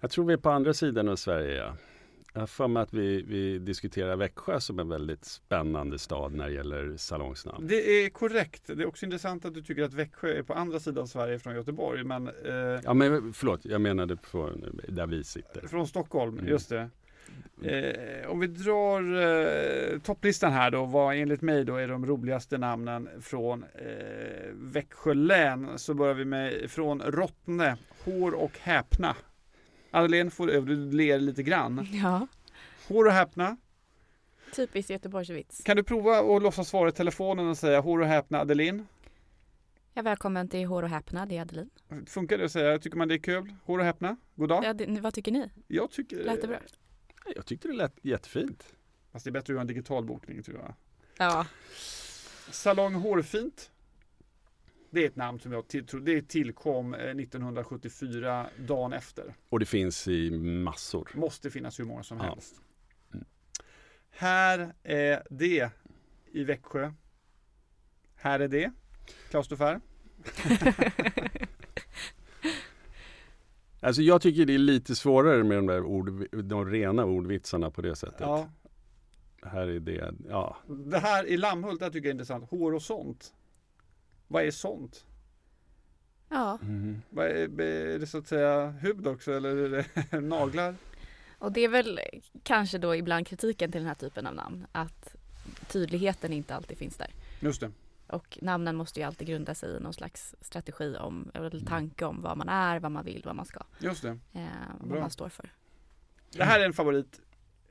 Jag 0.00 0.10
tror 0.10 0.24
vi 0.24 0.32
är 0.32 0.36
på 0.38 0.50
andra 0.50 0.74
sidan 0.74 1.08
av 1.08 1.16
Sverige. 1.16 1.56
Ja. 1.56 1.76
Jag 2.32 2.40
har 2.40 2.46
för 2.46 2.68
mig 2.68 2.82
att 2.82 2.92
vi, 2.94 3.22
vi 3.22 3.58
diskuterar 3.58 4.16
Växjö 4.16 4.60
som 4.60 4.78
en 4.78 4.88
väldigt 4.88 5.24
spännande 5.24 5.98
stad 5.98 6.32
när 6.34 6.46
det 6.48 6.54
gäller 6.54 6.96
salongsnamn. 6.96 7.66
Det 7.66 7.74
är 8.04 8.08
korrekt. 8.10 8.62
Det 8.66 8.72
är 8.82 8.86
också 8.86 9.04
intressant 9.06 9.44
att 9.44 9.54
du 9.54 9.62
tycker 9.62 9.82
att 9.82 9.92
Växjö 9.94 10.38
är 10.38 10.42
på 10.42 10.54
andra 10.54 10.80
sidan 10.80 11.08
Sverige 11.08 11.38
från 11.38 11.54
Göteborg, 11.54 12.04
men 12.04 12.28
eh, 12.28 12.80
Ja 12.84 12.94
men 12.94 13.32
förlåt, 13.32 13.64
jag 13.64 13.80
menade 13.80 14.16
på 14.16 14.50
där 14.88 15.06
vi 15.06 15.24
sitter. 15.24 15.66
Från 15.68 15.86
Stockholm, 15.86 16.38
Mm. 16.38 16.50
just 16.50 16.68
det. 16.68 16.90
Eh, 17.62 18.30
om 18.30 18.40
vi 18.40 18.46
drar 18.46 19.02
eh, 19.92 19.98
topplistan 19.98 20.52
här 20.52 20.70
då, 20.70 20.84
vad 20.84 21.16
enligt 21.16 21.42
mig 21.42 21.64
då 21.64 21.76
är 21.76 21.88
de 21.88 22.06
roligaste 22.06 22.58
namnen 22.58 23.08
från 23.20 23.64
eh, 23.74 24.50
Växjö 24.52 25.14
län, 25.14 25.78
så 25.78 25.94
börjar 25.94 26.14
vi 26.14 26.24
med 26.24 26.70
från 26.70 27.02
Rottne, 27.02 27.76
Hår 28.04 28.34
och 28.34 28.58
häpna. 28.58 29.16
Madeleine, 29.90 30.30
får, 30.30 30.46
du 30.46 30.92
ler 30.92 31.18
lite 31.18 31.42
grann. 31.42 31.86
Ja, 31.92 32.26
Hår 32.88 33.04
och 33.06 33.12
häpna. 33.12 33.56
typiskt 34.56 34.90
Göteborgsvits. 34.90 35.62
Kan 35.64 35.76
du 35.76 35.82
prova 35.82 36.36
att 36.36 36.42
låtsas 36.42 36.68
svara 36.68 36.88
i 36.88 36.92
telefonen 36.92 37.48
och 37.48 37.58
säga 37.58 37.80
Hår 37.80 38.00
och 38.00 38.06
häpna 38.06 38.40
Adeline? 38.40 38.86
Ja, 39.94 40.02
välkommen 40.02 40.48
till 40.48 40.66
Hår 40.66 40.82
och 40.82 40.88
häpna, 40.88 41.26
det 41.26 41.36
är 41.36 41.42
Adeline. 41.42 41.70
Funkar 42.06 42.38
det 42.38 42.44
att 42.44 42.52
säga? 42.52 42.78
Tycker 42.78 42.96
man 42.98 43.08
det 43.08 43.14
är 43.14 43.18
kul? 43.18 43.54
Hår 43.64 43.78
och 43.78 43.84
häpna? 43.84 44.16
God 44.34 44.48
dag. 44.48 44.64
Ja, 44.64 44.72
det, 44.72 45.00
vad 45.00 45.14
tycker 45.14 45.32
ni? 45.32 45.50
Jag 45.68 45.90
tycker 45.90 46.24
Lät 46.24 46.42
det 46.42 46.48
bra? 46.48 46.58
Jag 47.34 47.46
tyckte 47.46 47.68
det 47.68 47.74
lät 47.74 47.94
jättefint. 48.02 48.74
Fast 49.12 49.24
det 49.24 49.28
är 49.30 49.32
bättre 49.32 49.42
att 49.44 49.48
göra 49.54 49.60
en 49.60 49.66
digital 49.66 50.04
bokning 50.04 50.42
tror 50.42 50.58
jag. 50.58 50.74
Ja. 51.18 51.46
Salong 52.50 52.94
Hårfint. 52.94 53.70
Det 54.90 55.02
är 55.02 55.06
ett 55.06 55.16
namn 55.16 55.40
som 55.40 55.52
jag 55.52 55.68
tror 55.68 56.00
det 56.00 56.28
tillkom 56.28 56.94
eh, 56.94 57.00
1974, 57.00 58.46
dagen 58.58 58.92
efter. 58.92 59.34
Och 59.48 59.58
det 59.60 59.66
finns 59.66 60.08
i 60.08 60.30
massor. 60.40 61.10
Måste 61.14 61.50
finnas 61.50 61.80
hur 61.80 61.84
många 61.84 62.02
som 62.02 62.18
Ja. 62.18 62.24
helst. 62.24 62.54
Mm. 63.14 63.24
Här 64.10 64.74
är 64.82 65.22
det 65.30 65.70
i 66.32 66.44
Växjö. 66.44 66.92
Här 68.14 68.40
är 68.40 68.48
det. 68.48 68.72
Klaus 69.30 69.48
Dufair. 69.48 69.80
Alltså 73.80 74.02
jag 74.02 74.22
tycker 74.22 74.46
det 74.46 74.54
är 74.54 74.58
lite 74.58 74.96
svårare 74.96 75.44
med 75.44 75.58
de 75.58 75.66
där 75.66 75.82
ord, 75.82 76.26
de 76.44 76.70
rena 76.70 77.04
ordvitsarna 77.04 77.70
på 77.70 77.82
det 77.82 77.96
sättet. 77.96 78.20
Ja. 78.20 78.48
Här 79.42 79.68
är 79.68 79.80
det, 79.80 80.14
ja. 80.28 80.56
Det 80.66 80.98
här 80.98 81.26
i 81.26 81.36
Lammhult, 81.36 81.80
det 81.80 81.86
tycker 81.86 81.98
jag 81.98 82.06
är 82.06 82.10
intressant. 82.10 82.50
Hår 82.50 82.74
och 82.74 82.82
sånt. 82.82 83.32
Vad 84.28 84.44
är 84.44 84.50
sånt? 84.50 85.06
ja, 86.28 86.58
Mm. 86.62 87.02
Vad 87.10 87.26
är, 87.26 87.60
är 87.60 87.98
det 87.98 88.06
så 88.06 88.18
att 88.18 88.26
säga 88.26 88.70
hud 88.70 89.06
också 89.06 89.32
eller 89.32 89.56
är 89.56 89.68
det 90.10 90.20
naglar? 90.20 90.74
och 91.38 91.52
det 91.52 91.60
är 91.60 91.68
väl 91.68 92.00
kanske 92.42 92.78
då 92.78 92.96
ibland 92.96 93.26
kritiken 93.26 93.72
till 93.72 93.80
den 93.80 93.88
här 93.88 93.94
typen 93.94 94.26
av 94.26 94.34
namn. 94.34 94.66
Att 94.72 95.16
tydligheten 95.68 96.32
inte 96.32 96.54
alltid 96.54 96.78
finns 96.78 96.96
där. 96.96 97.10
Just 97.40 97.60
det. 97.60 97.70
Och 98.12 98.38
namnen 98.42 98.76
måste 98.76 99.00
ju 99.00 99.06
alltid 99.06 99.28
grunda 99.28 99.54
sig 99.54 99.76
i 99.76 99.80
någon 99.80 99.92
slags 99.92 100.34
strategi 100.40 100.96
om, 100.96 101.30
eller 101.34 101.60
tanke 101.60 102.04
om 102.04 102.22
vad 102.22 102.36
man 102.38 102.48
är, 102.48 102.80
vad 102.80 102.92
man 102.92 103.04
vill, 103.04 103.22
vad 103.24 103.36
man 103.36 103.46
ska. 103.46 103.60
Just 103.78 104.02
det. 104.02 104.18
Eh, 104.32 104.46
vad 104.80 104.88
Bra. 104.88 105.00
man 105.00 105.10
står 105.10 105.28
för. 105.28 105.52
Det 106.32 106.44
här 106.44 106.60
är 106.60 106.64
en 106.64 106.72
favorit 106.72 107.20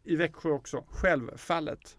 i 0.03 0.15
Växjö 0.15 0.49
också. 0.49 0.83
Självfallet. 0.87 1.97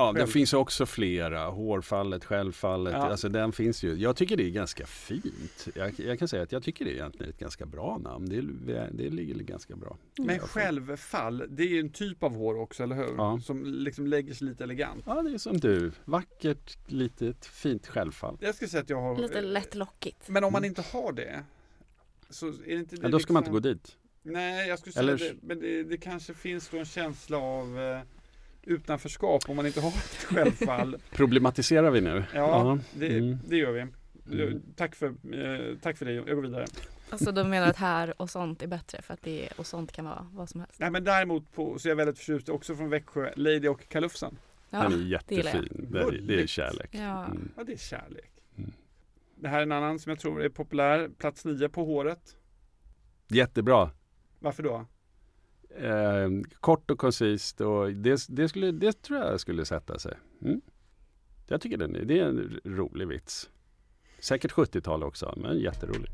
Ja, 0.00 0.12
det 0.12 0.26
finns 0.26 0.52
också 0.52 0.86
flera. 0.86 1.44
Hårfallet, 1.46 2.24
självfallet. 2.24 2.92
Ja. 2.92 2.98
Alltså 3.10 3.28
den 3.28 3.52
finns 3.52 3.82
ju. 3.82 3.94
Jag 3.94 4.16
tycker 4.16 4.36
det 4.36 4.44
är 4.46 4.50
ganska 4.50 4.86
fint. 4.86 5.68
Jag, 5.74 6.00
jag 6.00 6.18
kan 6.18 6.28
säga 6.28 6.42
att 6.42 6.52
jag 6.52 6.62
tycker 6.62 6.84
det 6.84 6.90
är 6.90 6.94
egentligen 6.94 7.30
ett 7.32 7.38
ganska 7.38 7.66
bra 7.66 7.98
namn. 7.98 8.28
Det, 8.28 8.88
det 8.92 9.10
ligger 9.10 9.34
ganska 9.34 9.76
bra. 9.76 9.96
Men 10.18 10.38
självfall, 10.38 11.44
det 11.48 11.62
är 11.62 11.66
ju 11.68 11.80
en 11.80 11.90
typ 11.92 12.22
av 12.22 12.34
hår 12.34 12.60
också, 12.60 12.82
eller 12.82 12.96
hur? 12.96 13.14
Ja. 13.16 13.40
Som 13.44 13.64
liksom 13.64 14.06
lägger 14.06 14.34
sig 14.34 14.46
lite 14.46 14.64
elegant. 14.64 15.02
Ja, 15.06 15.22
det 15.22 15.34
är 15.34 15.38
som 15.38 15.56
du. 15.60 15.92
Vackert, 16.04 16.78
litet, 16.86 17.46
fint 17.46 17.86
självfall. 17.86 18.36
Jag 18.40 18.54
skulle 18.54 18.68
säga 18.68 18.82
att 18.82 18.90
jag 18.90 19.00
har... 19.00 19.18
Lite 19.18 19.38
eh, 19.38 19.44
lätt 19.44 19.74
lockigt. 19.74 20.28
Men 20.28 20.44
om 20.44 20.52
man 20.52 20.60
Mm. 20.60 20.68
inte 20.68 20.82
har 20.92 21.12
det, 21.12 21.44
så 22.30 22.48
är 22.48 22.52
det 22.66 22.72
inte 22.74 22.96
det 22.96 23.02
Ja, 23.02 23.08
då 23.08 23.18
ska 23.18 23.32
man 23.32 23.40
inte 23.42 23.52
liksom- 23.52 23.62
gå 23.62 23.74
dit. 23.74 23.96
Nej, 24.22 24.68
jag 24.68 24.78
skulle 24.78 24.92
säga 24.92 25.02
Eller- 25.02 25.18
det, 25.18 25.34
men 25.42 25.60
det, 25.60 25.82
det 25.82 25.96
kanske 25.96 26.34
finns 26.34 26.68
då 26.68 26.78
en 26.78 26.84
känsla 26.84 27.38
av 27.38 27.78
eh, 27.80 28.00
utanförskap 28.62 29.42
om 29.48 29.56
man 29.56 29.66
inte 29.66 29.80
har 29.80 29.88
ett 29.88 30.24
självfall. 30.24 30.96
Problematiserar 31.10 31.90
vi 31.90 32.00
nu? 32.00 32.24
Ja, 32.34 32.78
det, 32.94 33.16
Mm. 33.18 33.38
det 33.46 33.56
gör 33.56 33.72
vi. 33.72 33.80
Mm. 34.40 34.62
Tack, 34.76 34.94
för, 34.94 35.06
eh, 35.06 35.76
tack 35.82 35.96
för 35.98 36.04
det, 36.06 36.12
jag 36.12 36.26
går 36.26 36.42
vidare. 36.42 36.66
Alltså 37.10 37.32
de 37.32 37.50
menar 37.50 37.66
att 37.70 37.76
här 37.76 38.20
och 38.22 38.30
sånt 38.30 38.62
är 38.62 38.66
bättre 38.66 39.02
för 39.02 39.14
att 39.14 39.22
det 39.22 39.48
och 39.56 39.66
sånt 39.66 39.92
kan 39.92 40.04
vara 40.04 40.26
vad 40.32 40.48
som 40.48 40.60
helst. 40.60 40.80
Nej, 40.80 40.90
men 40.90 41.04
däremot 41.04 41.52
på, 41.52 41.78
så 41.78 41.88
är 41.88 41.90
jag 41.90 41.96
väldigt 41.96 42.18
förtjust 42.18 42.48
också 42.48 42.74
från 42.76 42.90
Växjö, 42.90 43.32
Lady 43.36 43.68
och 43.68 43.88
Kalufsen. 43.88 44.38
Ja, 44.70 44.82
Den 44.82 44.92
är 44.92 45.06
jättefin. 45.06 45.86
Det 45.90 45.98
är, 46.00 46.10
det 46.22 46.42
är 46.42 46.46
kärlek. 46.46 46.88
Ja. 46.92 47.24
Mm. 47.24 47.50
Ja, 47.56 47.64
det 47.64 47.72
är 47.72 47.76
kärlek. 47.76 48.32
Mm. 48.58 48.72
Det 49.34 49.48
här 49.48 49.58
är 49.58 49.62
en 49.62 49.72
annan 49.72 49.98
som 49.98 50.10
jag 50.10 50.18
tror 50.20 50.42
är 50.42 50.48
populär, 50.48 51.08
plats 51.18 51.44
nio 51.44 51.68
på 51.68 51.84
håret. 51.84 52.36
Jättebra. 53.28 53.90
Varför 54.38 54.62
då? 54.62 54.86
Eh, 55.76 56.28
kort 56.60 56.90
och 56.90 56.98
koncist 56.98 57.60
och 57.60 57.92
det, 57.92 58.26
det, 58.28 58.48
skulle, 58.48 58.72
det 58.72 59.02
tror 59.02 59.18
jag 59.18 59.40
skulle 59.40 59.64
sätta 59.64 59.98
sig. 59.98 60.14
Mm. 60.42 60.60
Jag 61.46 61.60
tycker 61.60 61.76
den 61.76 61.96
är, 61.96 62.04
det 62.04 62.18
är 62.18 62.24
en 62.24 62.60
rolig 62.64 63.08
vits. 63.08 63.50
Säkert 64.18 64.52
70-tal 64.52 65.02
också, 65.02 65.34
men 65.36 65.58
jätterolig. 65.58 66.10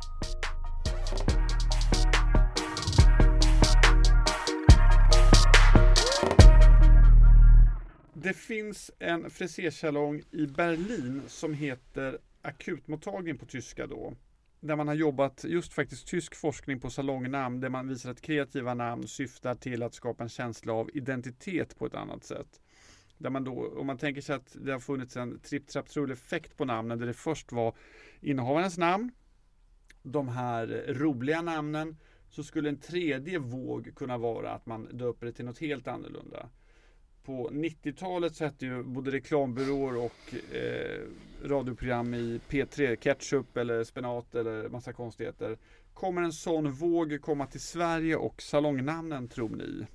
Det 8.14 8.34
finns 8.34 8.90
en 8.98 9.30
frisersalong 9.30 10.22
i 10.30 10.46
Berlin 10.46 11.22
som 11.26 11.54
heter 11.54 12.18
akutmottagning 12.42 13.38
på 13.38 13.46
tyska 13.46 13.86
då 13.86 14.14
där 14.60 14.76
man 14.76 14.88
har 14.88 14.94
jobbat 14.94 15.44
just 15.44 15.72
faktiskt 15.72 16.06
tysk 16.06 16.34
forskning 16.34 16.80
på 16.80 16.90
salongnamn 16.90 17.60
där 17.60 17.68
man 17.68 17.88
visar 17.88 18.10
att 18.10 18.20
kreativa 18.20 18.75
namn 18.75 19.08
syftar 19.08 19.54
till 19.54 19.82
att 19.82 19.94
skapa 19.94 20.22
en 20.22 20.28
känsla 20.28 20.72
av 20.72 20.90
identitet 20.94 21.78
på 21.78 21.86
ett 21.86 21.94
annat 21.94 22.25
sätt. 22.25 22.60
Där 23.18 23.30
man 23.30 23.44
då, 23.44 23.78
om 23.78 23.86
man 23.86 23.98
tänker 23.98 24.20
sig 24.20 24.36
att 24.36 24.56
det 24.60 24.72
har 24.72 24.80
funnits 24.80 25.16
en 25.16 25.40
tripp 25.40 25.68
trapp 25.68 25.88
effekt 26.10 26.56
på 26.56 26.64
namnen 26.64 26.98
där 26.98 27.06
det 27.06 27.14
först 27.14 27.52
var 27.52 27.75
innehavarens 28.20 28.78
namn, 28.78 29.10
de 30.02 30.28
här 30.28 30.84
roliga 30.88 31.42
namnen, 31.42 31.96
så 32.28 32.44
skulle 32.44 32.68
en 32.68 32.80
tredje 32.80 33.38
våg 33.38 33.94
kunna 33.96 34.18
vara 34.18 34.52
att 34.52 34.66
man 34.66 34.88
döper 34.98 35.26
det 35.26 35.32
till 35.32 35.44
något 35.44 35.58
helt 35.58 35.88
annorlunda 35.88 36.48
på 37.26 37.50
90-talet 37.52 38.35
så 38.35 38.45
hette 38.45 38.66
ju 38.66 38.83
både 38.83 39.11
reklambyråer 39.11 39.97
och 39.97 40.35
eh, 40.54 41.00
radioprogram 41.45 42.14
i 42.14 42.40
P3, 42.49 42.97
ketchup 42.97 43.56
eller 43.56 43.85
spenat 43.85 44.35
eller 44.35 44.68
massa 44.68 44.92
konstigheter. 44.92 45.59
Kommer 45.95 46.23
en 46.23 46.33
sån 46.33 46.73
våg 46.73 47.21
komma 47.21 47.47
till 47.47 47.61
Sverige 47.61 48.16
och 48.16 48.42
salongnamnen 48.42 49.28
tror 49.28 49.49
ni? 49.49 49.87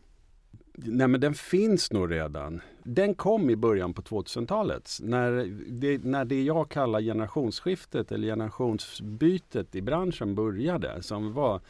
Nej 0.74 1.08
men 1.08 1.22
den 1.22 1.34
finns 1.34 1.92
nog 1.92 2.12
redan. 2.12 2.62
Den 2.84 3.16
kom 3.16 3.50
i 3.50 3.56
början 3.56 3.94
på 3.94 4.02
2000-talet. 4.02 4.90
När 5.02 5.32
det, 5.68 6.04
när 6.04 6.26
det 6.26 6.44
jag 6.44 6.70
kallar 6.70 7.02
generationsskiftet 7.02 8.12
eller 8.12 8.28
generationsbytet 8.28 9.76
i 9.76 9.82
branschen 9.82 10.36
började 10.36 11.04
som 11.04 11.34
var 11.34 11.62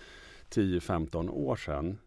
10-15 0.49 1.29
år 1.29 1.55
sedan. 1.55 1.97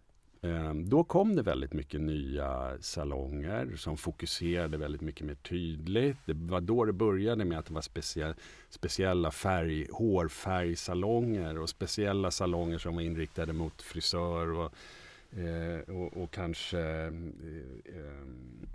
Ehm, 0.45 0.89
då 0.89 1.05
kom 1.05 1.37
det 1.37 1.43
väldigt 1.43 1.73
mycket 1.73 2.01
nya 2.01 2.73
salonger 2.81 3.77
som 3.77 3.97
fokuserade 3.97 4.77
väldigt 4.77 5.01
mycket 5.01 5.27
mer 5.27 5.35
tydligt. 5.35 6.17
Det 6.25 6.35
var 6.35 6.61
då 6.61 6.85
det 6.85 6.93
började 6.93 7.45
med 7.45 7.59
att 7.59 7.67
det 7.67 7.75
var 7.75 7.81
speciella, 7.81 8.35
speciella 8.71 9.31
färg, 9.31 9.87
hårfärgsalonger 9.93 11.59
och 11.59 11.69
speciella 11.69 12.31
salonger 12.31 12.79
som 12.79 12.95
var 12.95 13.03
inriktade 13.03 13.53
mot 13.53 13.83
frisör 13.83 14.53
och 14.53 14.73
Eh, 15.37 15.95
och, 15.95 16.17
och, 16.23 16.31
kanske 16.31 16.81
eh, 16.81 17.07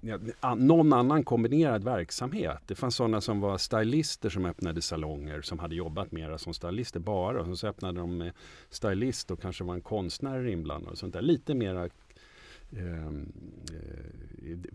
eh, 0.02 0.20
ja, 0.42 0.56
någon 0.56 0.94
annan 0.94 1.24
kombinerad 1.24 1.84
verksamhet. 1.84 2.58
Det 2.66 2.76
fanns 2.76 2.96
sådana 2.96 3.22
som 3.22 3.42
var 3.42 3.58
stylister 3.58 4.30
som 4.30 4.46
öppnade 4.46 4.82
salonger 4.82 5.42
som 5.42 5.60
hade 5.60 5.76
jobbat 5.76 6.12
mera 6.12 6.38
som 6.38 6.54
stylister 6.54 7.00
bara. 7.00 7.42
Och 7.42 7.60
så 7.60 7.68
öppnade 7.68 8.00
de 8.00 8.18
med 8.18 8.34
stylist 8.70 9.32
och 9.32 9.42
kanske 9.42 9.64
var 9.64 9.74
en 9.74 9.82
konstnär 9.82 10.48
inblandad. 10.48 10.92
Och 10.92 10.98
sånt 10.98 11.14
där. 11.14 11.22
Lite 11.22 11.54
mera 11.54 11.90
eh, 12.72 13.12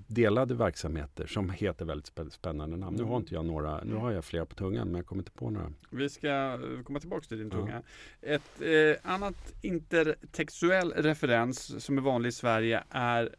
delade 0.06 0.54
verksamheter 0.54 1.26
som 1.26 1.50
heter 1.50 1.84
väldigt 1.84 2.32
spännande 2.32 2.76
namn. 2.76 2.96
Nu 2.96 3.02
har 3.02 3.16
inte 3.16 3.34
jag 3.34 3.44
några, 3.44 3.84
nu 3.84 3.94
har 3.94 4.12
jag 4.12 4.24
flera 4.24 4.46
på 4.46 4.54
tungan 4.54 4.86
men 4.86 4.96
jag 4.96 5.06
kommer 5.06 5.22
inte 5.22 5.32
på 5.32 5.50
några. 5.50 5.72
Vi 5.90 6.08
ska 6.08 6.58
komma 6.84 7.00
tillbaka 7.00 7.26
till 7.26 7.38
din 7.38 7.50
tunga. 7.50 7.82
Ja. 8.20 8.28
Ett 8.28 8.62
eh, 8.62 9.12
annat 9.12 9.54
intertextuell 9.62 10.92
referens 10.92 11.84
som 11.84 11.98
är 11.98 12.02
vanlig 12.02 12.28
i 12.28 12.32
Sverige 12.32 12.84
är 12.90 13.34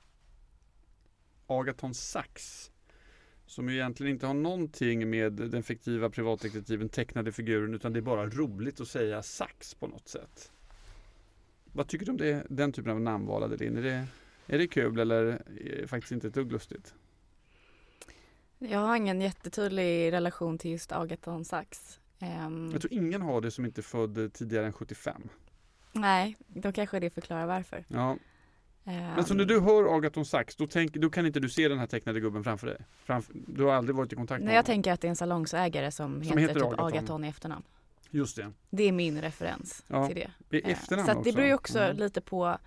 Agaton 1.48 1.94
Sax. 1.94 2.72
Som 3.48 3.70
egentligen 3.70 4.12
inte 4.14 4.28
har 4.28 4.34
någonting 4.34 5.10
med 5.10 5.34
den 5.34 5.64
fiktiva 5.64 6.10
privatdetektiven 6.10 6.90
tecknade 6.90 7.32
figuren 7.32 7.74
utan 7.74 7.94
det 7.94 8.00
är 8.00 8.02
bara 8.02 8.30
roligt 8.30 8.82
att 8.82 8.88
säga 8.88 9.24
sax 9.24 9.74
på 9.74 9.88
något 9.88 10.08
sätt. 10.08 10.52
Vad 11.72 11.88
tycker 11.88 12.06
du 12.06 12.12
om 12.12 12.18
det, 12.18 12.46
den 12.50 12.72
typen 12.72 12.92
av 12.92 13.02
namnval 13.02 13.44
Adeline? 13.44 13.78
Är 13.78 13.82
det 13.82 14.08
är 14.48 14.58
det 14.58 14.68
kul 14.68 15.00
eller 15.00 15.42
det 15.82 15.88
faktiskt 15.88 16.12
inte 16.12 16.28
ett 16.28 16.34
dugg 16.34 16.52
lustigt? 16.52 16.94
Jag 18.58 18.80
har 18.80 18.96
ingen 18.96 19.22
jättetydlig 19.22 20.12
relation 20.12 20.58
till 20.58 20.72
just 20.72 20.92
Agaton 20.92 21.46
Sax. 21.46 22.00
Um, 22.22 22.70
jag 22.72 22.82
tror 22.82 22.94
ingen 22.94 23.22
har 23.22 23.42
det 23.42 23.52
som 23.52 23.66
inte 23.66 23.82
är 23.82 23.84
född 23.84 24.34
tidigare 24.34 24.66
än 24.66 24.74
75. 24.74 25.30
Nej, 25.92 26.38
då 26.48 26.72
kanske 26.72 27.00
det 27.00 27.10
förklarar 27.10 27.46
varför. 27.46 27.86
Ja. 27.88 28.12
Um, 28.12 28.94
Men 28.94 29.26
så 29.26 29.34
när 29.34 29.46
du 29.46 29.60
hör 29.60 29.98
Agaton 29.98 30.26
Sax, 30.26 30.56
då, 30.56 30.68
tänk, 30.68 30.94
då 30.94 31.10
kan 31.10 31.26
inte 31.26 31.40
du 31.40 31.50
se 31.50 31.68
den 31.68 31.80
här 31.80 31.88
tecknade 31.88 32.20
gubben 32.20 32.44
framför 32.44 32.68
dig? 32.68 32.78
Framför, 33.04 33.34
du 33.48 33.64
har 33.64 33.74
aldrig 33.74 33.96
varit 33.96 34.14
i 34.14 34.16
kontakt 34.16 34.40
med 34.40 34.46
Nej, 34.46 34.56
jag 34.56 34.66
tänker 34.66 34.92
att 34.92 35.02
det 35.02 35.08
är 35.08 35.10
en 35.10 35.16
salongsägare 35.16 35.92
som, 35.92 36.24
som 36.24 36.38
heter, 36.38 36.54
typ 36.54 36.64
Agaton. 36.64 36.88
Agaton 36.88 37.24
i 37.24 37.28
efternamn. 37.28 37.66
Just 38.10 38.36
det. 38.36 38.52
Det 38.70 38.84
är 38.84 38.92
min 38.92 39.22
referens 39.22 39.84
ja, 39.88 40.08
till 40.08 40.28
det. 40.50 40.58
är 40.58 40.72
efternamn 40.72 41.08
Så 41.08 41.22
det 41.22 41.34
beror 41.34 41.48
ju 41.48 41.54
också 41.54 41.80
mm. 41.80 41.98
lite 41.98 42.22
på 42.22 42.58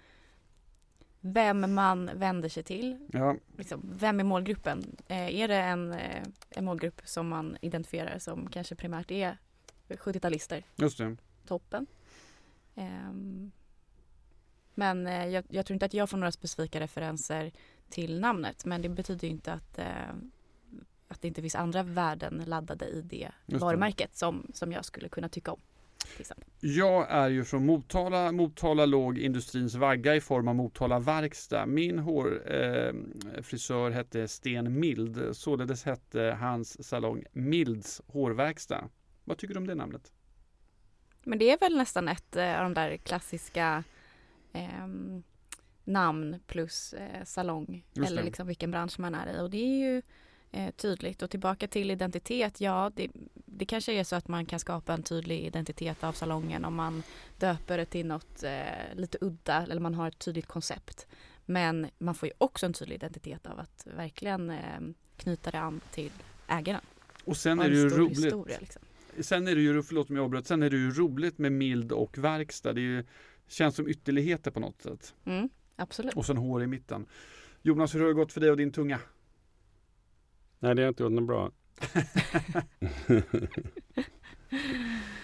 vem 1.20 1.74
man 1.74 2.10
vänder 2.14 2.48
sig 2.48 2.62
till. 2.62 3.08
Ja. 3.12 3.36
Liksom, 3.56 3.90
vem 3.98 4.20
är 4.20 4.24
målgruppen? 4.24 4.96
Eh, 5.08 5.40
är 5.40 5.48
det 5.48 5.56
en, 5.56 5.92
eh, 5.92 6.22
en 6.50 6.64
målgrupp 6.64 7.00
som 7.04 7.28
man 7.28 7.56
identifierar 7.60 8.18
som 8.18 8.50
kanske 8.50 8.74
primärt 8.74 9.10
är 9.10 9.38
70-talister? 9.88 10.62
Just 10.76 10.98
det. 10.98 11.16
Toppen. 11.46 11.86
Eh, 12.74 13.12
men 14.74 15.06
eh, 15.06 15.26
jag, 15.26 15.44
jag, 15.48 15.66
tror 15.66 15.74
inte 15.74 15.86
att 15.86 15.94
jag 15.94 16.10
får 16.10 16.18
några 16.18 16.32
specifika 16.32 16.80
referenser 16.80 17.52
till 17.88 18.20
namnet 18.20 18.64
men 18.64 18.82
det 18.82 18.88
betyder 18.88 19.28
inte 19.28 19.52
att, 19.52 19.78
eh, 19.78 20.14
att 21.08 21.22
det 21.22 21.28
inte 21.28 21.42
finns 21.42 21.54
andra 21.54 21.82
värden 21.82 22.42
laddade 22.46 22.86
i 22.86 23.02
det 23.02 23.30
varumärket 23.46 24.16
som, 24.16 24.50
som 24.54 24.72
jag 24.72 24.84
skulle 24.84 25.08
kunna 25.08 25.28
tycka 25.28 25.52
om. 25.52 25.60
Jag 26.60 27.10
är 27.10 27.28
ju 27.28 27.44
från 27.44 27.66
Motala. 27.66 28.32
Motala 28.32 28.86
låg 28.86 29.18
industrins 29.18 29.74
vagga 29.74 30.14
i 30.14 30.20
form 30.20 30.48
av 30.48 30.54
Motala 30.54 30.98
verkstad. 30.98 31.66
Min 31.66 31.98
hårfrisör 31.98 33.90
eh, 33.90 33.94
hette 33.94 34.28
Sten 34.28 34.80
Mild. 34.80 35.36
Således 35.36 35.84
hette 35.84 36.36
hans 36.40 36.88
salong 36.88 37.24
Milds 37.32 38.02
hårverkstad. 38.06 38.88
Vad 39.24 39.38
tycker 39.38 39.54
du 39.54 39.60
om 39.60 39.66
det 39.66 39.74
namnet? 39.74 40.12
Men 41.24 41.38
det 41.38 41.50
är 41.50 41.58
väl 41.58 41.76
nästan 41.76 42.08
ett 42.08 42.36
eh, 42.36 42.56
av 42.56 42.62
de 42.62 42.74
där 42.74 42.96
klassiska 42.96 43.84
eh, 44.52 44.86
namn 45.84 46.40
plus 46.46 46.92
eh, 46.92 47.24
salong 47.24 47.84
eller 48.06 48.22
liksom 48.22 48.46
vilken 48.46 48.70
bransch 48.70 48.98
man 48.98 49.14
är 49.14 49.36
i 49.36 49.40
och 49.40 49.50
det 49.50 49.58
är 49.58 49.92
ju 49.92 50.02
eh, 50.52 50.70
tydligt. 50.70 51.22
Och 51.22 51.30
tillbaka 51.30 51.68
till 51.68 51.90
identitet, 51.90 52.60
ja 52.60 52.90
det, 52.94 53.08
det 53.34 53.64
kanske 53.64 53.92
är 53.92 54.04
så 54.04 54.16
att 54.16 54.28
man 54.28 54.46
kan 54.46 54.58
skapa 54.58 54.92
en 54.92 55.02
tydlig 55.02 55.40
identitet 55.46 56.04
av 56.04 56.12
salongen 56.12 56.64
om 56.64 56.74
man 56.74 57.02
döper 57.38 57.78
det 57.78 57.84
till 57.84 58.06
något 58.06 58.42
eh, 58.42 58.96
lite 58.96 59.18
udda 59.20 59.62
eller 59.62 59.80
man 59.80 59.94
har 59.94 60.08
ett 60.08 60.18
tydligt 60.18 60.46
koncept. 60.46 61.06
Men 61.46 61.86
man 61.98 62.14
får 62.14 62.28
ju 62.28 62.32
också 62.38 62.66
en 62.66 62.72
tydlig 62.72 62.96
identitet 62.96 63.46
av 63.46 63.58
att 63.58 63.86
verkligen 63.96 64.50
eh, 64.50 64.80
knyta 65.16 65.50
det 65.50 65.60
an 65.60 65.80
till 65.90 66.12
ägaren. 66.48 66.80
Och 67.24 67.36
sen 67.36 67.60
är 67.60 67.70
det 67.70 67.76
ju 67.76 67.88
roligt. 67.88 68.18
Historia, 68.18 68.58
liksom. 68.60 68.82
Sen 69.20 69.48
är 69.48 69.54
det 69.54 69.60
ju, 69.60 69.82
förlåt 69.82 70.10
om 70.10 70.16
jag 70.16 70.24
avbröt, 70.24 70.46
sen 70.46 70.62
är 70.62 70.70
det 70.70 70.76
ju 70.76 70.90
roligt 70.90 71.38
med 71.38 71.52
mild 71.52 71.92
och 71.92 72.18
verkstad. 72.18 72.72
Det 72.72 72.80
ju, 72.80 73.04
känns 73.48 73.76
som 73.76 73.88
ytterligheter 73.88 74.50
på 74.50 74.60
något 74.60 74.82
sätt. 74.82 75.14
Mm, 75.24 75.48
absolut. 75.76 76.14
Och 76.14 76.26
sen 76.26 76.36
hår 76.36 76.62
i 76.62 76.66
mitten. 76.66 77.06
Jonas, 77.62 77.94
hur 77.94 78.00
har 78.00 78.08
det 78.08 78.14
gått 78.14 78.32
för 78.32 78.40
dig 78.40 78.50
och 78.50 78.56
din 78.56 78.72
tunga? 78.72 79.00
Nej, 80.60 80.74
det 80.74 80.82
har 80.82 80.88
inte 80.88 81.02
gått 81.02 81.12
något 81.12 81.26
bra. 81.26 81.50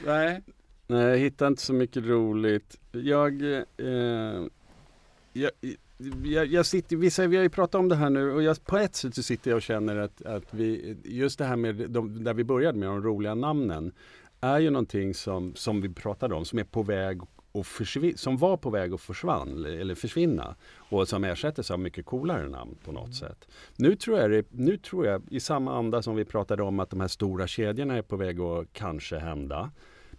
Nej. 0.07 0.42
Nej, 0.87 1.03
jag 1.03 1.18
hittar 1.18 1.47
inte 1.47 1.62
så 1.62 1.73
mycket 1.73 2.05
roligt. 2.05 2.81
Jag, 2.92 3.42
eh, 3.42 4.47
jag, 5.33 5.51
jag, 6.25 6.47
jag, 6.47 6.66
sitter, 6.66 6.97
vissa, 6.97 7.27
vi 7.27 7.37
har 7.37 7.42
ju 7.42 7.49
pratat 7.49 7.79
om 7.79 7.88
det 7.88 7.97
här 7.97 8.11
nu 8.11 8.33
och 8.33 8.42
jag, 8.42 8.64
på 8.64 8.79
ett 8.79 8.94
sätt 8.94 9.14
så 9.14 9.23
sitter 9.23 9.51
jag 9.51 9.57
och 9.57 9.62
känner 9.62 9.97
att, 9.97 10.23
att 10.23 10.55
vi, 10.55 10.97
just 11.05 11.38
det 11.38 11.44
här 11.44 11.57
med 11.57 11.90
de, 11.90 12.25
där 12.25 12.35
vi 12.35 12.44
började 12.44 12.79
med 12.79 12.88
de 12.88 13.03
roliga 13.03 13.35
namnen 13.35 13.92
är 14.40 14.59
ju 14.59 14.70
någonting 14.70 15.14
som, 15.14 15.55
som 15.55 15.81
vi 15.81 15.88
pratade 15.88 16.35
om 16.35 16.44
som 16.44 16.59
är 16.59 16.64
på 16.64 16.83
väg 16.83 17.20
och 17.55 17.67
som 18.17 18.37
var 18.37 18.57
på 18.57 18.71
väg 18.71 18.93
att 18.93 19.01
försvann, 19.01 19.64
eller 19.64 19.95
försvinna 19.95 20.55
och 20.77 21.09
som 21.09 21.25
ersättes 21.25 21.71
av 21.71 21.79
mycket 21.79 22.07
coolare 22.07 22.49
namn 22.49 22.77
på 22.85 22.93
något 22.93 23.05
mm. 23.05 23.12
sätt. 23.12 23.49
Nu 23.77 23.97
tror, 23.97 24.19
jag 24.19 24.31
det, 24.31 24.47
nu 24.51 24.77
tror 24.77 25.07
jag, 25.07 25.23
i 25.31 25.40
samma 25.40 25.79
anda 25.79 26.03
som 26.03 26.17
vi 26.17 26.25
pratade 26.25 26.62
om 26.62 26.81
att 26.81 26.90
de 26.90 27.01
här 27.01 27.09
stora 27.09 27.47
kedjorna 27.47 27.97
är 27.97 28.03
på 28.03 28.17
väg 28.17 28.40
att 28.40 28.73
kanske 28.73 29.19
hända. 29.19 29.71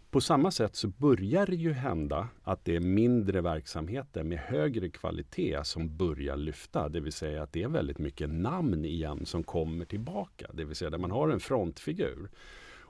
På 0.10 0.22
samma 0.22 0.52
sätt 0.52 0.76
så 0.76 0.88
börjar 0.88 1.46
det 1.46 1.56
ju 1.56 1.74
hända 1.74 2.28
att 2.44 2.66
det 2.66 2.76
är 2.76 2.80
mindre 2.80 3.42
verksamheter 3.42 4.24
med 4.24 4.38
högre 4.38 4.90
kvalitet 4.90 5.64
som 5.64 5.98
börjar 5.98 6.38
lyfta. 6.38 6.90
Det 6.90 7.00
vill 7.00 7.14
säga 7.14 7.44
att 7.44 7.54
det 7.54 7.64
är 7.64 7.68
väldigt 7.68 8.00
mycket 8.00 8.30
namn 8.30 8.86
igen 8.86 9.26
som 9.26 9.44
kommer 9.44 9.86
tillbaka. 9.86 10.48
Det 10.54 10.66
vill 10.66 10.76
säga 10.76 10.90
där 10.90 10.98
man 10.98 11.12
har 11.12 11.30
en 11.30 11.40
frontfigur. 11.40 12.30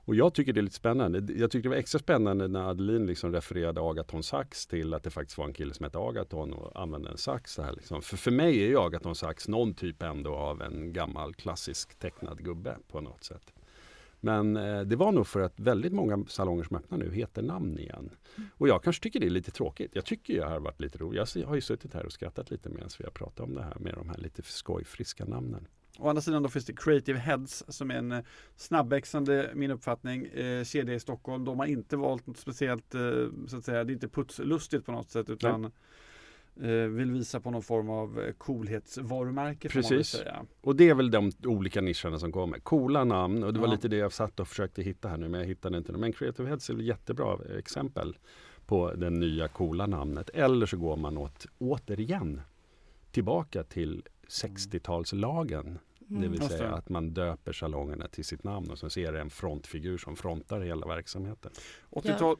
Och 0.05 0.15
jag 0.15 0.33
tycker 0.33 0.53
det 0.53 0.59
är 0.59 0.61
lite 0.61 0.75
spännande. 0.75 1.33
Jag 1.33 1.51
tyckte 1.51 1.65
det 1.65 1.69
var 1.69 1.75
extra 1.75 1.99
spännande 1.99 2.47
när 2.47 2.69
Adeline 2.69 3.05
liksom 3.05 3.31
refererade 3.31 3.81
Agaton 3.81 4.23
Sax 4.23 4.67
till 4.67 4.93
att 4.93 5.03
det 5.03 5.09
faktiskt 5.09 5.37
var 5.37 5.45
en 5.45 5.53
kille 5.53 5.73
som 5.73 5.83
hette 5.83 5.99
Agaton 5.99 6.53
och 6.53 6.81
använde 6.81 7.09
en 7.09 7.17
sax. 7.17 7.57
Här 7.57 7.73
liksom. 7.73 8.01
för, 8.01 8.17
för 8.17 8.31
mig 8.31 8.63
är 8.63 8.67
ju 8.67 8.79
Agaton 8.79 9.15
Sax 9.15 9.47
någon 9.47 9.73
typ 9.73 10.01
ändå 10.01 10.35
av 10.35 10.61
en 10.61 10.93
gammal 10.93 11.33
klassisk 11.33 11.99
tecknad 11.99 12.43
gubbe 12.43 12.77
på 12.87 13.01
något 13.01 13.23
sätt. 13.23 13.53
Men 14.19 14.57
eh, 14.57 14.81
det 14.81 14.95
var 14.95 15.11
nog 15.11 15.27
för 15.27 15.39
att 15.39 15.59
väldigt 15.59 15.93
många 15.93 16.25
salonger 16.27 16.63
som 16.63 16.77
öppnar 16.77 16.97
nu 16.97 17.11
heter 17.11 17.41
namn 17.41 17.79
igen. 17.79 18.09
Mm. 18.35 18.49
Och 18.53 18.67
jag 18.67 18.83
kanske 18.83 19.03
tycker 19.03 19.19
det 19.19 19.25
är 19.25 19.29
lite 19.29 19.51
tråkigt. 19.51 19.91
Jag 19.93 20.05
tycker 20.05 20.33
jag 20.33 20.49
har 20.49 20.59
varit 20.59 20.81
lite 20.81 20.97
rolig. 20.97 21.23
Jag 21.35 21.47
har 21.47 21.55
ju 21.55 21.61
suttit 21.61 21.93
här 21.93 22.05
och 22.05 22.11
skrattat 22.11 22.51
lite 22.51 22.69
medan 22.69 22.89
vi 22.97 23.03
har 23.03 23.11
pratat 23.11 23.39
om 23.39 23.53
det 23.53 23.61
här 23.61 23.77
med 23.79 23.93
de 23.93 24.09
här 24.09 24.17
lite 24.17 24.41
skojfriska 24.41 25.25
namnen. 25.25 25.67
Å 25.99 26.09
andra 26.09 26.21
sidan 26.21 26.43
då 26.43 26.49
finns 26.49 26.65
det 26.65 26.73
Creative 26.73 27.19
Heads 27.19 27.63
som 27.67 27.91
är 27.91 27.95
en 27.95 28.11
eh, 28.11 28.23
snabbväxande, 28.55 29.51
min 29.55 29.71
uppfattning, 29.71 30.25
eh, 30.25 30.63
kedja 30.63 30.93
i 30.95 30.99
Stockholm. 30.99 31.45
De 31.45 31.59
har 31.59 31.65
inte 31.65 31.97
valt 31.97 32.27
något 32.27 32.37
speciellt, 32.37 32.95
eh, 32.95 33.01
så 33.47 33.57
att 33.57 33.65
säga, 33.65 33.83
det 33.83 33.91
är 33.91 33.93
inte 33.93 34.07
putslustigt 34.07 34.85
på 34.85 34.91
något 34.91 35.09
sätt 35.09 35.29
utan 35.29 35.65
eh, 36.61 36.69
vill 36.71 37.11
visa 37.11 37.39
på 37.39 37.51
någon 37.51 37.63
form 37.63 37.89
av 37.89 38.19
eh, 38.19 38.33
coolhetsvarumärke. 38.33 39.69
Precis. 39.69 40.23
Och 40.61 40.75
det 40.75 40.89
är 40.89 40.95
väl 40.95 41.11
de 41.11 41.31
olika 41.45 41.81
nischerna 41.81 42.19
som 42.19 42.31
kommer. 42.31 42.59
Coola 42.59 43.03
namn 43.03 43.43
och 43.43 43.53
det 43.53 43.59
var 43.59 43.67
Ja. 43.67 43.71
lite 43.73 43.87
det 43.87 43.97
jag 43.97 44.13
satt 44.13 44.39
och 44.39 44.47
försökte 44.47 44.81
hitta 44.81 45.07
här 45.09 45.17
nu 45.17 45.29
men 45.29 45.39
jag 45.39 45.47
hittade 45.47 45.77
inte. 45.77 45.91
Men 45.91 46.13
Creative 46.13 46.49
Heads 46.49 46.69
är 46.69 46.73
väl 46.73 46.85
jättebra 46.85 47.37
exempel 47.57 48.17
på 48.65 48.93
det 48.93 49.09
nya 49.09 49.47
coola 49.47 49.87
namnet. 49.87 50.29
Eller 50.29 50.65
så 50.65 50.77
går 50.77 50.97
man 50.97 51.17
åt, 51.17 51.45
återigen 51.57 52.41
tillbaka 53.11 53.63
till 53.63 54.03
60-talslagen. 54.27 55.77
Det 56.07 56.15
vill 56.15 56.25
Mm. 56.25 56.33
Just 56.41 56.49
säga 56.57 56.69
det. 56.69 56.75
att 56.75 56.89
man 56.89 57.13
döper 57.13 57.53
salongerna 57.53 58.07
till 58.07 58.25
sitt 58.25 58.43
namn 58.43 58.71
och 58.71 58.77
så 58.79 58.89
ser 58.89 59.13
det 59.13 59.21
en 59.21 59.29
frontfigur 59.29 59.97
som 59.97 60.15
frontar 60.15 60.61
hela 60.61 60.87
verksamheten. 60.87 61.51
80-tal, 61.89 62.37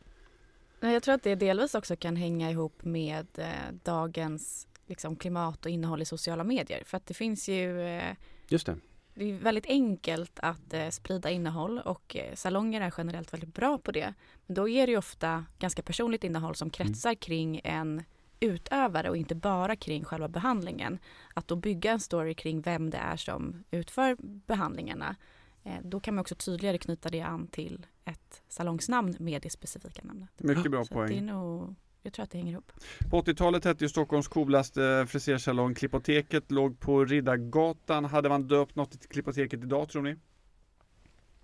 Nej, 0.80 0.94
Jag 0.94 1.04
tror 1.04 1.16
att 1.16 1.24
det 1.24 1.36
delvis 1.36 1.76
också 1.76 1.96
kan 1.96 2.16
hänga 2.16 2.52
ihop 2.52 2.84
med 2.86 3.28
eh, 3.38 3.48
dagens 3.84 4.68
liksom, 4.88 5.16
klimat 5.16 5.66
och 5.66 5.72
innehåll 5.72 6.02
i 6.02 6.06
sociala 6.06 6.44
medier. 6.44 6.84
För 6.86 6.98
att 6.98 7.06
det 7.06 7.14
finns 7.14 7.50
ju 7.50 7.82
eh, 7.82 8.16
Just 8.48 8.66
det. 8.66 8.78
det 9.14 9.30
är 9.32 9.34
väldigt 9.38 9.66
enkelt 9.66 10.40
att 10.40 10.74
eh, 10.74 10.90
sprida 10.90 11.30
innehåll 11.30 11.80
och 11.80 12.16
eh, 12.16 12.34
salonger 12.36 12.82
är 12.82 12.94
generellt 12.98 13.34
väldigt 13.34 13.54
bra 13.54 13.78
på 13.78 13.92
det. 13.92 14.14
Men 14.46 14.56
då 14.56 14.70
är 14.70 14.86
det 14.88 14.92
ju 14.92 14.98
ofta 14.98 15.46
ganska 15.60 15.82
personligt 15.82 16.24
innehåll 16.24 16.56
som 16.56 16.70
kretsar 16.70 17.14
kring 17.16 17.62
en 17.64 18.04
utövare 18.40 19.10
och 19.10 19.18
inte 19.18 19.36
bara 19.36 19.76
kring 19.76 20.04
själva 20.04 20.28
behandlingen. 20.28 21.00
Att 21.34 21.48
då 21.48 21.56
bygga 21.56 21.92
en 21.92 22.00
story 22.00 22.34
kring 22.34 22.62
vem 22.62 22.90
det 22.90 22.98
är 22.98 23.18
som 23.18 23.64
utför 23.72 24.16
behandlingarna. 24.20 25.16
Eh, 25.64 25.74
då 25.84 26.00
kan 26.00 26.16
man 26.16 26.22
också 26.22 26.36
tydligare 26.36 26.78
knyta 26.78 27.10
det 27.10 27.22
an 27.22 27.48
till 27.48 27.86
ett 28.06 28.42
salongsnamn 28.48 29.16
med 29.20 29.42
det 29.42 29.50
specifika 29.50 30.02
namnet. 30.04 30.30
mycket 30.38 30.72
bra 30.72 30.86
Så 30.86 31.00
att 31.00 31.08
det 31.08 31.14
är 31.14 31.18
poäng. 31.18 31.26
nog, 31.26 31.76
jag 32.02 32.14
tror 32.14 32.24
att 32.24 32.32
det 32.32 32.38
hänger 32.38 32.52
ihop. 32.52 32.72
På 33.10 33.22
80-talet 33.22 33.66
hette 33.66 33.84
ju 33.84 33.90
Stockholms 33.90 34.28
coolaste 34.28 35.06
frisersalong 35.10 35.76
Klippoteket, 35.76 36.52
låg 36.52 36.80
på 36.80 37.06
Riddargatan. 37.06 38.06
Hade 38.06 38.30
man 38.30 38.48
döpt 38.48 38.76
något 38.76 38.92
till 38.92 39.10
Klippoteket 39.10 39.64
idag 39.64 39.90
tror 39.90 40.02
ni? 40.02 40.16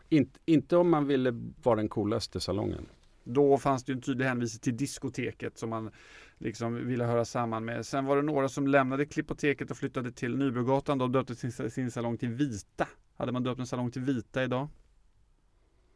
Inte, 0.10 0.40
inte 0.46 0.78
om 0.78 0.90
man 0.90 1.08
ville 1.08 1.32
vara 1.64 1.76
den 1.76 1.90
coolaste 1.90 2.40
salongen. 2.40 2.86
Då 3.24 3.58
fanns 3.58 3.84
det 3.84 3.92
ju 3.92 3.96
en 3.96 4.02
tydlig 4.02 4.26
hänvisning 4.26 4.60
till 4.60 4.78
diskoteket 4.78 5.58
som 5.58 5.70
man 5.70 5.92
liksom 6.38 6.88
ville 6.88 7.06
höra 7.06 7.26
samman 7.26 7.66
med. 7.66 7.86
Sen 7.86 8.06
var 8.06 8.16
det 8.16 8.22
några 8.22 8.50
som 8.50 8.68
lämnade 8.68 9.06
Klippoteket 9.06 9.72
och 9.72 9.78
flyttade 9.78 10.12
till 10.12 10.38
Nybrogatan. 10.38 10.98
De 10.98 11.12
döpte 11.12 11.36
sin, 11.36 11.72
sin 11.72 11.92
salong 11.92 12.18
till 12.18 12.30
Vita. 12.30 12.88
Hade 13.18 13.32
man 13.32 13.44
döpt 13.44 13.60
en 13.60 13.68
salong 13.68 13.92
till 13.92 14.02
Vita 14.02 14.44
idag? 14.44 14.68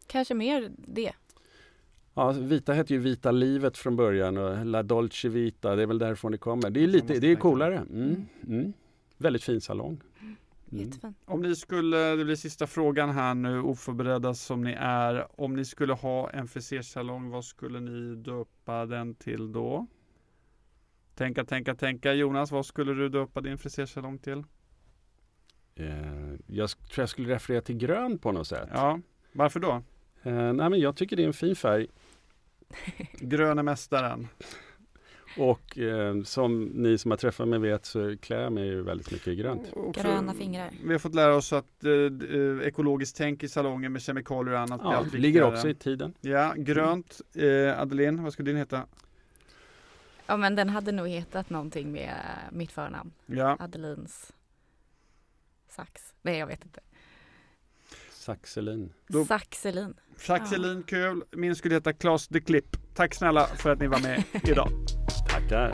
Kanske 0.07 0.33
mer 0.33 0.71
det. 0.77 1.13
Ja, 2.13 2.31
Vita 2.31 2.73
hette 2.73 2.93
ju 2.93 2.99
Vita 2.99 3.31
livet 3.31 3.77
från 3.77 3.95
början 3.95 4.37
och 4.37 4.65
La 4.65 4.83
Dolce 4.83 5.29
Vita, 5.29 5.75
det 5.75 5.81
är 5.81 5.87
väl 5.87 5.97
därifrån 5.97 6.31
det 6.31 6.37
kommer. 6.37 6.69
Det 6.69 6.83
är 6.83 6.87
lite, 6.87 7.19
det 7.19 7.31
är 7.31 7.35
coolare. 7.35 7.77
Mm, 7.77 8.25
mm. 8.47 8.73
Väldigt 9.17 9.43
fin 9.43 9.61
salong. 9.61 10.01
Mm. 10.71 10.85
Jättefint. 10.85 11.17
Om 11.25 11.41
ni 11.41 11.55
skulle, 11.55 12.15
det 12.15 12.25
blir 12.25 12.35
sista 12.35 12.67
frågan 12.67 13.09
här 13.09 13.33
nu, 13.33 13.61
oförberedda 13.61 14.33
som 14.33 14.63
ni 14.63 14.71
är. 14.79 15.41
Om 15.41 15.55
ni 15.55 15.65
skulle 15.65 15.93
ha 15.93 16.29
en 16.29 16.47
frisersalong, 16.47 17.29
vad 17.29 17.45
skulle 17.45 17.79
ni 17.79 18.15
döpa 18.15 18.85
den 18.85 19.15
till 19.15 19.51
då? 19.51 19.87
Tänka, 21.15 21.45
tänka, 21.45 21.75
tänka. 21.75 22.13
Jonas, 22.13 22.51
vad 22.51 22.65
skulle 22.65 22.93
du 22.93 23.09
döpa 23.09 23.41
din 23.41 23.57
frisersalong 23.57 24.17
till? 24.17 24.43
Eh, 25.75 26.33
jag 26.47 26.69
tror 26.69 27.01
jag 27.01 27.09
skulle 27.09 27.35
referera 27.35 27.61
till 27.61 27.77
grön 27.77 28.17
på 28.17 28.31
något 28.31 28.47
sätt. 28.47 28.69
Ja, 28.73 28.99
varför 29.33 29.59
då? 29.59 29.83
Eh, 30.23 30.53
nej, 30.53 30.69
men 30.69 30.79
jag 30.79 30.95
tycker 30.95 31.15
det 31.15 31.23
är 31.23 31.27
en 31.27 31.33
fin 31.33 31.55
färg. 31.55 31.87
Grön 33.19 33.59
är 33.59 33.63
mästaren. 33.63 34.27
Och 35.37 35.77
eh, 35.77 36.21
som 36.23 36.63
ni 36.65 36.97
som 36.97 37.11
har 37.11 37.17
träffat 37.17 37.47
mig 37.47 37.59
vet 37.59 37.85
så 37.85 38.17
klär 38.17 38.41
jag 38.41 38.53
mig 38.53 38.65
ju 38.67 38.81
väldigt 38.81 39.11
mycket 39.11 39.27
i 39.27 39.35
grönt. 39.35 39.73
Också- 39.73 40.01
Gröna 40.01 40.33
fingrar. 40.33 40.69
Vi 40.83 40.91
har 40.91 40.99
fått 40.99 41.15
lära 41.15 41.35
oss 41.35 41.53
att 41.53 41.83
eh, 41.83 41.91
eh, 41.91 42.67
ekologiskt 42.67 43.17
tänk 43.17 43.43
i 43.43 43.49
salongen 43.49 43.93
med 43.93 44.01
kemikalier 44.01 44.53
och 44.53 44.59
annat 44.59 44.81
blir 44.81 44.91
Ja, 44.91 44.97
allt 44.97 45.11
det 45.11 45.17
ligger 45.17 45.39
viktigare. 45.39 45.53
också 45.55 45.69
i 45.69 45.75
tiden. 45.75 46.13
Ja, 46.21 46.53
grönt. 46.57 47.21
Eh, 47.33 47.79
Adeline, 47.81 48.23
vad 48.23 48.33
skulle 48.33 48.49
din 48.51 48.57
heta? 48.57 48.85
Ja 50.27 50.37
men 50.37 50.55
den 50.55 50.69
hade 50.69 50.91
nog 50.91 51.07
hetat 51.07 51.49
någonting 51.49 51.91
med 51.91 52.09
eh, 52.09 52.55
mitt 52.57 52.71
förnamn. 52.71 53.11
Ja, 53.25 53.57
Adelins 53.59 54.33
sax. 55.69 56.13
Nej 56.21 56.37
jag 56.39 56.47
vet 56.47 56.63
inte. 56.65 56.79
Saxelin. 58.11 58.93
Då- 59.07 59.25
Saxelin. 59.25 59.93
Saxelin, 60.17 60.83
kul. 60.83 61.23
Min 61.31 61.55
skulle 61.55 61.75
heta 61.75 61.93
Klas 61.93 62.27
de 62.27 62.39
Klipp. 62.41 62.77
Tack 62.95 63.13
snälla 63.13 63.45
för 63.47 63.69
att 63.69 63.79
ni 63.79 63.87
var 63.87 63.99
med 63.99 64.23
idag. 64.43 64.69
Tackar. 65.27 65.71